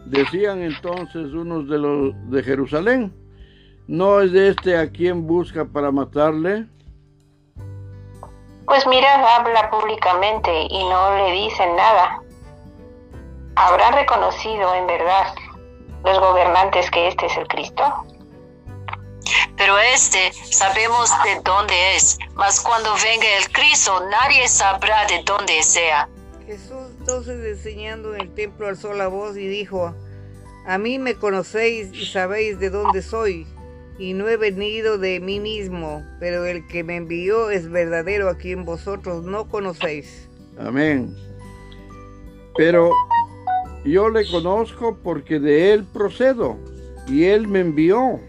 Decían 0.06 0.62
entonces 0.62 1.34
unos 1.34 1.68
de 1.70 1.78
los 1.78 2.30
de 2.30 2.44
Jerusalén. 2.44 3.14
¿No 3.88 4.22
es 4.22 4.34
este 4.34 4.78
a 4.78 4.90
quien 4.90 5.28
busca 5.28 5.66
para 5.66 5.92
matarle? 5.92 6.68
Pues 8.66 8.86
mira, 8.88 9.38
habla 9.38 9.70
públicamente 9.70 10.52
y 10.70 10.84
no 10.90 11.18
le 11.18 11.32
dicen 11.32 11.76
nada. 11.76 12.22
¿Habrán 13.56 13.94
reconocido 13.94 14.76
en 14.76 14.88
verdad 14.88 15.34
los 16.04 16.20
gobernantes 16.20 16.92
que 16.92 17.08
este 17.08 17.28
es 17.28 17.38
el 17.38 17.48
Cristo? 17.48 17.84
Pero 19.58 19.78
este 19.80 20.32
sabemos 20.50 21.10
de 21.24 21.42
dónde 21.44 21.96
es, 21.96 22.18
mas 22.36 22.60
cuando 22.62 22.94
venga 23.04 23.28
el 23.38 23.52
Cristo 23.52 24.04
nadie 24.10 24.48
sabrá 24.48 25.06
de 25.08 25.24
dónde 25.24 25.64
sea. 25.64 26.10
Jesús 26.46 26.88
entonces 27.00 27.58
enseñando 27.58 28.16
en 28.16 28.22
el 28.22 28.34
templo 28.34 28.68
alzó 28.68 28.94
la 28.94 29.08
voz 29.08 29.38
y 29.38 29.48
dijo, 29.48 29.94
a 30.66 30.78
mí 30.78 31.00
me 31.00 31.16
conocéis 31.16 31.94
y 31.94 32.06
sabéis 32.06 32.60
de 32.60 32.70
dónde 32.70 33.02
soy, 33.02 33.48
y 33.98 34.14
no 34.14 34.28
he 34.28 34.36
venido 34.36 34.98
de 34.98 35.20
mí 35.22 35.40
mismo, 35.40 36.04
pero 36.20 36.46
el 36.46 36.68
que 36.68 36.84
me 36.84 36.98
envió 36.98 37.50
es 37.50 37.70
verdadero 37.70 38.30
a 38.30 38.38
quien 38.38 38.66
vosotros 38.66 39.24
no 39.24 39.48
conocéis. 39.48 40.30
Amén. 40.60 41.16
Pero 42.58 42.92
yo 43.86 44.10
le 44.10 44.30
conozco 44.30 44.98
porque 45.02 45.40
de 45.40 45.72
él 45.72 45.86
procedo, 45.86 46.58
y 47.08 47.24
él 47.26 47.48
me 47.48 47.62
envió. 47.62 48.20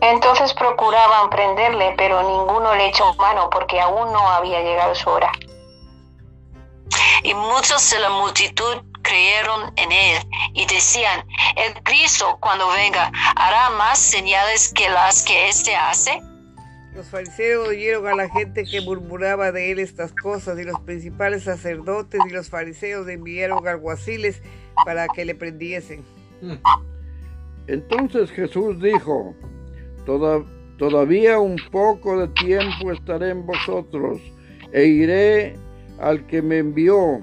Entonces 0.00 0.54
procuraban 0.54 1.28
prenderle, 1.30 1.94
pero 1.96 2.22
ninguno 2.22 2.74
le 2.74 2.88
echó 2.88 3.12
mano 3.14 3.50
porque 3.50 3.80
aún 3.80 4.12
no 4.12 4.30
había 4.30 4.60
llegado 4.62 4.94
su 4.94 5.10
hora. 5.10 5.32
Y 7.22 7.34
muchos 7.34 7.90
de 7.90 7.98
la 7.98 8.10
multitud 8.10 8.76
creyeron 9.02 9.72
en 9.76 9.90
él 9.90 10.18
y 10.54 10.66
decían, 10.66 11.24
el 11.56 11.82
Cristo 11.82 12.38
cuando 12.40 12.68
venga 12.68 13.10
hará 13.36 13.70
más 13.70 13.98
señales 13.98 14.72
que 14.72 14.88
las 14.88 15.24
que 15.24 15.48
éste 15.48 15.74
hace. 15.74 16.20
Los 16.94 17.08
fariseos 17.08 17.68
oyeron 17.68 18.06
a 18.06 18.14
la 18.14 18.28
gente 18.28 18.64
que 18.64 18.80
murmuraba 18.80 19.52
de 19.52 19.72
él 19.72 19.78
estas 19.78 20.12
cosas 20.12 20.58
y 20.58 20.64
los 20.64 20.78
principales 20.80 21.44
sacerdotes 21.44 22.20
y 22.28 22.30
los 22.30 22.48
fariseos 22.48 23.08
enviaron 23.08 23.66
alguaciles 23.66 24.42
para 24.84 25.06
que 25.08 25.24
le 25.24 25.34
prendiesen. 25.34 26.04
Entonces 27.66 28.30
Jesús 28.30 28.80
dijo, 28.80 29.34
"Toda- 30.08 30.42
todavía 30.78 31.38
un 31.38 31.56
poco 31.70 32.16
de 32.16 32.28
tiempo 32.28 32.90
estaré 32.92 33.28
en 33.28 33.44
vosotros 33.44 34.18
e 34.72 34.84
iré 34.84 35.54
al 36.00 36.26
que 36.26 36.40
me 36.40 36.56
envió. 36.56 37.20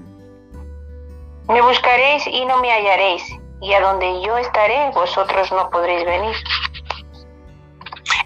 Me 1.48 1.60
buscaréis 1.62 2.24
y 2.28 2.44
no 2.44 2.60
me 2.60 2.70
hallaréis, 2.70 3.24
y 3.60 3.72
a 3.72 3.80
donde 3.80 4.06
yo 4.24 4.38
estaré 4.38 4.92
vosotros 4.94 5.50
no 5.50 5.68
podréis 5.70 6.04
venir. 6.04 6.36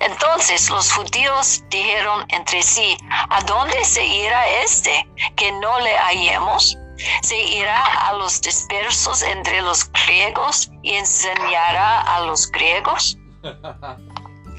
Entonces 0.00 0.68
los 0.68 0.92
judíos 0.92 1.64
dijeron 1.70 2.26
entre 2.28 2.62
sí, 2.62 2.98
¿a 3.30 3.40
dónde 3.44 3.82
se 3.82 4.04
irá 4.04 4.46
este 4.62 5.08
que 5.36 5.52
no 5.52 5.80
le 5.80 5.96
hallemos? 5.96 6.76
¿Se 7.22 7.40
irá 7.40 7.82
a 8.08 8.12
los 8.12 8.42
dispersos 8.42 9.22
entre 9.22 9.62
los 9.62 9.90
griegos 10.04 10.70
y 10.82 10.96
enseñará 10.96 12.02
a 12.02 12.26
los 12.26 12.50
griegos? 12.52 13.16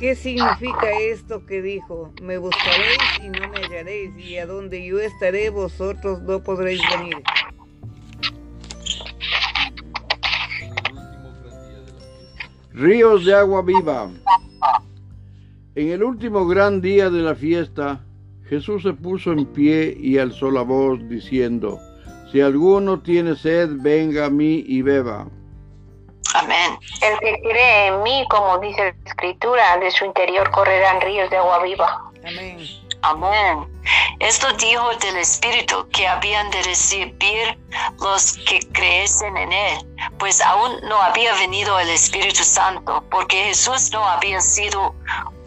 ¿Qué 0.01 0.15
significa 0.15 0.89
esto 0.99 1.45
que 1.45 1.61
dijo? 1.61 2.11
Me 2.23 2.39
buscaréis 2.39 2.97
y 3.23 3.29
no 3.29 3.47
me 3.49 3.59
hallaréis, 3.59 4.17
y 4.17 4.35
a 4.37 4.47
donde 4.47 4.83
yo 4.83 4.99
estaré 4.99 5.51
vosotros 5.51 6.23
no 6.23 6.41
podréis 6.41 6.81
venir. 6.97 7.17
Ríos 12.73 13.25
de 13.25 13.35
agua 13.35 13.61
viva. 13.61 14.09
En 15.75 15.89
el 15.89 16.01
último 16.03 16.47
gran 16.47 16.81
día 16.81 17.11
de 17.11 17.21
la 17.21 17.35
fiesta, 17.35 18.03
Jesús 18.45 18.81
se 18.81 18.93
puso 18.93 19.33
en 19.33 19.45
pie 19.45 19.95
y 19.95 20.17
alzó 20.17 20.49
la 20.49 20.63
voz 20.63 20.99
diciendo, 21.09 21.77
Si 22.31 22.41
alguno 22.41 23.01
tiene 23.01 23.35
sed, 23.35 23.69
venga 23.83 24.25
a 24.25 24.29
mí 24.31 24.63
y 24.65 24.81
beba. 24.81 25.29
Amén. 26.33 26.77
El 27.01 27.19
que 27.19 27.41
cree 27.41 27.87
en 27.87 28.03
mí, 28.03 28.25
como 28.29 28.57
dice 28.59 28.83
la 28.83 29.09
escritura, 29.09 29.77
de 29.77 29.91
su 29.91 30.05
interior 30.05 30.49
correrán 30.51 31.01
ríos 31.01 31.29
de 31.29 31.37
agua 31.37 31.63
viva. 31.63 32.11
Amén. 32.23 32.57
Amén. 33.03 33.67
Esto 34.19 34.47
dijo 34.53 34.89
del 35.01 35.17
Espíritu 35.17 35.87
que 35.89 36.07
habían 36.07 36.49
de 36.51 36.61
recibir 36.61 37.57
los 37.99 38.37
que 38.47 38.59
creyesen 38.71 39.35
en 39.35 39.51
Él, 39.51 39.77
pues 40.19 40.39
aún 40.41 40.79
no 40.87 41.01
había 41.01 41.33
venido 41.35 41.79
el 41.79 41.89
Espíritu 41.89 42.43
Santo, 42.43 43.03
porque 43.09 43.45
Jesús 43.45 43.91
no 43.91 44.07
había 44.07 44.39
sido 44.39 44.93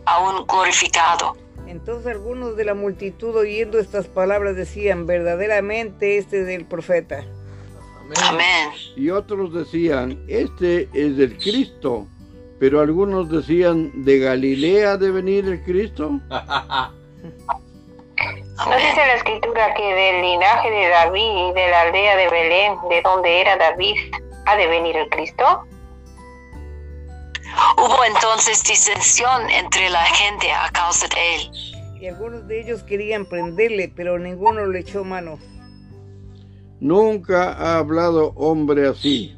aún 0.06 0.44
glorificado. 0.46 1.36
Entonces 1.68 2.12
algunos 2.12 2.56
de 2.56 2.64
la 2.64 2.74
multitud 2.74 3.36
oyendo 3.36 3.78
estas 3.78 4.06
palabras 4.06 4.56
decían, 4.56 5.06
verdaderamente 5.06 6.18
este 6.18 6.42
es 6.42 6.48
el 6.48 6.66
profeta. 6.66 7.24
Amén. 8.22 8.46
Amén. 8.68 8.70
Y 8.96 9.10
otros 9.10 9.52
decían, 9.52 10.18
Este 10.28 10.88
es 10.92 11.18
el 11.18 11.36
Cristo. 11.38 12.06
Pero 12.60 12.80
algunos 12.80 13.28
decían, 13.28 13.90
¿de 14.04 14.18
Galilea 14.20 14.96
de 14.96 15.10
venir 15.10 15.44
el 15.46 15.62
Cristo? 15.64 16.20
¿No 18.56 18.76
dice 18.76 18.96
la 18.96 19.14
escritura 19.14 19.74
que 19.74 19.82
del 19.82 20.22
linaje 20.22 20.70
de 20.70 20.88
David 20.88 21.48
y 21.48 21.52
de 21.52 21.68
la 21.68 21.80
aldea 21.82 22.16
de 22.16 22.28
Belén, 22.28 22.76
de 22.88 23.02
donde 23.02 23.40
era 23.40 23.56
David, 23.56 23.96
ha 24.46 24.56
de 24.56 24.66
venir 24.68 24.96
el 24.96 25.08
Cristo? 25.10 25.64
Hubo 27.76 28.04
entonces 28.04 28.62
disensión 28.62 29.50
entre 29.50 29.90
la 29.90 30.04
gente 30.04 30.50
a 30.52 30.70
causa 30.70 31.08
de 31.08 31.34
Él. 31.34 31.50
Y 32.00 32.06
algunos 32.06 32.46
de 32.46 32.60
ellos 32.60 32.82
querían 32.84 33.26
prenderle, 33.26 33.92
pero 33.94 34.18
ninguno 34.18 34.66
le 34.66 34.80
echó 34.80 35.04
mano. 35.04 35.38
Nunca 36.84 37.54
ha 37.54 37.78
hablado 37.78 38.34
hombre 38.36 38.86
así. 38.86 39.34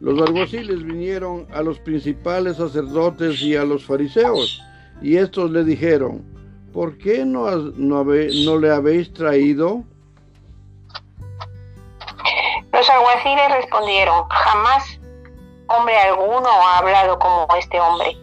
Los 0.00 0.20
alguaciles 0.20 0.84
vinieron 0.84 1.46
a 1.50 1.62
los 1.62 1.78
principales 1.78 2.58
sacerdotes 2.58 3.40
y 3.40 3.56
a 3.56 3.64
los 3.64 3.86
fariseos, 3.86 4.62
y 5.00 5.16
estos 5.16 5.50
le 5.50 5.64
dijeron, 5.64 6.22
¿por 6.74 6.98
qué 6.98 7.24
no, 7.24 7.50
no, 7.56 8.04
no 8.04 8.58
le 8.58 8.70
habéis 8.70 9.14
traído? 9.14 9.82
Los 12.70 12.90
alguaciles 12.90 13.50
respondieron, 13.56 14.28
jamás 14.28 15.00
hombre 15.68 15.96
alguno 16.00 16.50
ha 16.50 16.78
hablado 16.80 17.18
como 17.18 17.48
este 17.56 17.80
hombre. 17.80 18.14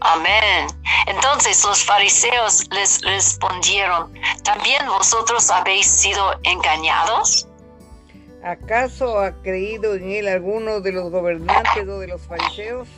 Amén. 0.00 0.66
Entonces 1.06 1.64
los 1.64 1.84
fariseos 1.84 2.66
les 2.70 3.00
respondieron, 3.02 4.12
¿también 4.42 4.86
vosotros 4.86 5.50
habéis 5.50 5.86
sido 5.86 6.34
engañados? 6.42 7.46
¿Acaso 8.42 9.20
ha 9.20 9.32
creído 9.42 9.94
en 9.94 10.10
él 10.10 10.28
alguno 10.28 10.80
de 10.80 10.92
los 10.92 11.10
gobernantes 11.10 11.86
o 11.86 11.98
de 11.98 12.06
los 12.06 12.22
fariseos? 12.22 12.88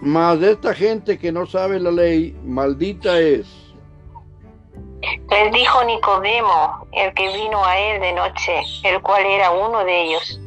Mas 0.00 0.40
esta 0.42 0.74
gente 0.74 1.18
que 1.18 1.30
no 1.30 1.46
sabe 1.46 1.78
la 1.78 1.90
ley, 1.90 2.34
maldita 2.44 3.18
es. 3.18 3.46
Les 5.30 5.52
dijo 5.52 5.84
Nicodemo, 5.84 6.86
el 6.92 7.12
que 7.14 7.26
vino 7.34 7.64
a 7.64 7.78
él 7.78 8.00
de 8.00 8.12
noche, 8.12 8.60
el 8.84 9.02
cual 9.02 9.24
era 9.26 9.50
uno 9.50 9.84
de 9.84 10.04
ellos. 10.04 10.40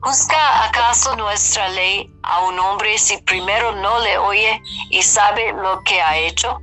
¿Juzga 0.00 0.64
acaso 0.68 1.14
nuestra 1.16 1.68
ley 1.70 2.10
a 2.22 2.46
un 2.48 2.58
hombre 2.58 2.96
si 2.98 3.16
primero 3.22 3.72
no 3.72 4.02
le 4.02 4.18
oye 4.18 4.60
y 4.90 5.02
sabe 5.02 5.52
lo 5.52 5.80
que 5.84 6.00
ha 6.00 6.18
hecho? 6.18 6.60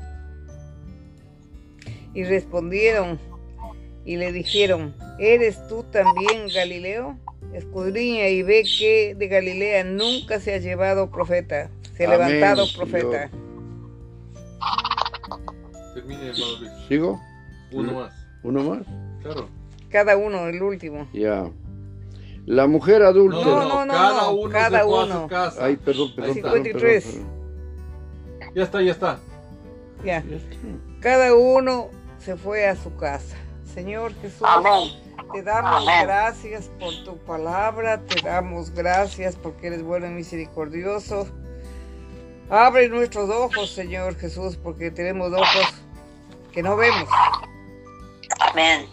Y 2.13 2.23
respondieron 2.23 3.19
y 4.05 4.17
le 4.17 4.31
dijeron, 4.31 4.95
¿eres 5.19 5.65
tú 5.67 5.83
también 5.91 6.47
Galileo? 6.53 7.17
Escudriña 7.53 8.27
y 8.27 8.43
ve 8.43 8.63
que 8.63 9.15
de 9.15 9.27
Galilea 9.27 9.83
nunca 9.83 10.39
se 10.39 10.53
ha 10.53 10.57
llevado 10.57 11.09
profeta, 11.09 11.69
se 11.95 12.05
ha 12.05 12.13
Amén, 12.13 12.39
levantado 12.39 12.65
Señor. 12.65 12.77
profeta. 12.89 13.29
Termine. 15.93 16.33
¿Sigo? 16.87 17.21
Uno 17.71 17.93
más. 17.93 18.13
¿Uno 18.43 18.63
más? 18.63 18.79
Claro. 19.21 19.49
Cada 19.89 20.17
uno, 20.17 20.47
el 20.47 20.61
último. 20.61 21.07
Ya. 21.13 21.49
La 22.47 22.65
mujer 22.65 23.03
adúltera. 23.03 23.43
No, 23.45 23.67
no, 23.67 23.85
no, 23.85 23.93
cada 23.93 24.21
no, 24.23 24.31
uno 24.31 24.49
cada 24.51 24.79
se 24.79 24.85
fue 24.85 24.99
a 24.99 25.03
uno. 25.03 25.21
su 25.23 25.27
casa. 25.27 25.65
Ay, 25.65 25.75
perdón, 25.75 26.15
perdón, 26.15 26.31
Ahí 26.31 26.37
está. 26.37 26.51
perdón, 26.51 26.63
53. 26.63 27.05
perdón, 27.05 28.53
Ya 28.55 28.63
está, 28.63 28.81
ya 28.81 28.91
está. 28.91 29.19
Ya. 30.03 30.23
Cada 31.01 31.35
uno 31.35 31.89
se 32.19 32.35
fue 32.37 32.65
a 32.67 32.75
su 32.75 32.95
casa. 32.95 33.35
Señor 33.73 34.13
Jesús, 34.21 34.41
Amén. 34.43 34.89
te 35.33 35.43
damos 35.43 35.83
Amén. 35.87 36.05
gracias 36.07 36.71
por 36.79 36.93
tu 37.03 37.17
palabra, 37.17 37.99
te 37.99 38.21
damos 38.21 38.71
gracias 38.71 39.35
porque 39.35 39.67
eres 39.67 39.83
bueno 39.83 40.07
y 40.07 40.11
misericordioso. 40.11 41.27
Abre 42.49 42.87
nuestros 42.87 43.29
ojos, 43.29 43.69
Señor 43.71 44.15
Jesús, 44.15 44.55
porque 44.55 44.89
tenemos 44.89 45.33
ojos 45.33 45.73
que 46.53 46.63
no 46.63 46.77
vemos. 46.77 47.09
Amén. 48.39 48.85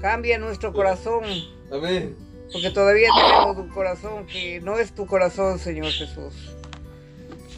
Cambia 0.00 0.38
nuestro 0.38 0.72
corazón, 0.72 1.24
Amén. 1.70 2.16
Porque 2.52 2.70
todavía 2.70 3.08
tenemos 3.14 3.56
un 3.56 3.68
corazón 3.68 4.26
que 4.26 4.60
no 4.60 4.78
es 4.78 4.92
tu 4.94 5.06
corazón, 5.06 5.58
Señor 5.58 5.90
Jesús. 5.90 6.56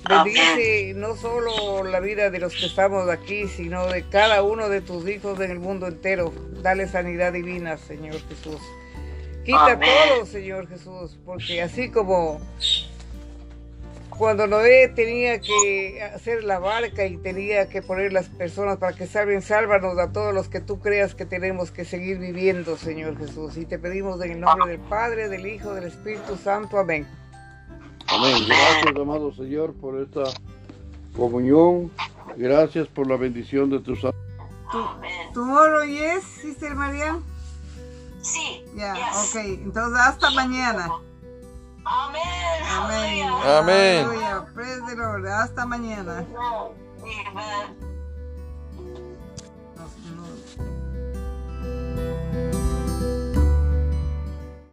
Bendice 0.09 0.95
no 0.95 1.17
solo 1.17 1.85
la 1.85 2.01
vida 2.01 2.31
de 2.31 2.39
los 2.39 2.55
que 2.55 2.67
estamos 2.67 3.09
aquí, 3.11 3.47
sino 3.47 3.87
de 3.89 4.09
cada 4.09 4.43
uno 4.43 4.69
de 4.69 4.81
tus 4.81 5.07
hijos 5.09 5.39
en 5.41 5.51
el 5.51 5.59
mundo 5.59 5.87
entero. 5.87 6.33
Dale 6.63 6.89
sanidad 6.89 7.33
divina, 7.33 7.77
Señor 7.77 8.17
Jesús. 8.29 8.61
Quita 9.45 9.73
Amén. 9.73 9.89
todo, 10.09 10.27
Señor 10.27 10.69
Jesús, 10.69 11.19
porque 11.25 11.63
así 11.63 11.91
como 11.91 12.41
cuando 14.19 14.49
Noé 14.49 14.89
tenía 14.89 15.41
que 15.41 16.03
hacer 16.03 16.43
la 16.43 16.59
barca 16.59 17.07
y 17.07 17.17
tenía 17.17 17.69
que 17.69 17.83
poner 17.83 18.13
las 18.13 18.29
personas 18.29 18.79
para 18.79 18.93
que 18.93 19.07
salven, 19.07 19.43
sálvanos 19.43 19.97
a 19.99 20.13
todos 20.13 20.35
los 20.35 20.49
que 20.49 20.61
tú 20.61 20.81
creas 20.81 21.15
que 21.15 21.25
tenemos 21.25 21.71
que 21.71 21.85
seguir 21.85 22.19
viviendo, 22.19 22.77
Señor 22.77 23.17
Jesús. 23.17 23.57
Y 23.57 23.65
te 23.65 23.79
pedimos 23.79 24.21
en 24.23 24.33
el 24.33 24.41
nombre 24.41 24.73
del 24.73 24.81
Padre, 24.81 25.29
del 25.29 25.47
Hijo, 25.47 25.73
del 25.73 25.85
Espíritu 25.85 26.37
Santo. 26.37 26.79
Amén. 26.79 27.07
Amén. 28.09 28.35
Gracias, 28.49 28.97
amado 28.97 29.33
Señor, 29.33 29.73
por 29.75 30.01
esta 30.01 30.25
comunión. 31.17 31.91
Gracias 32.37 32.89
por 32.89 33.07
la 33.07 33.17
bendición 33.17 33.71
de 33.71 33.79
tus 33.79 34.05
Amén. 34.05 35.33
Tomorrow 35.33 35.85
yes, 35.85 36.25
Sister 36.25 36.75
Marian? 36.75 37.23
Sí. 38.21 38.65
Ya, 38.75 38.95
yes. 38.95 39.35
ok. 39.35 39.37
Entonces 39.65 40.01
hasta 40.01 40.31
mañana. 40.33 40.91
Amén. 41.91 42.23
Amén. 42.71 43.29
Amén. 43.29 44.05
Aleluya. 44.05 44.47
Praise 44.55 44.83
the 44.87 44.97
Lord. 44.97 45.27
Hasta 45.27 45.65
mañana. 45.65 46.25
Amen. 47.27 47.88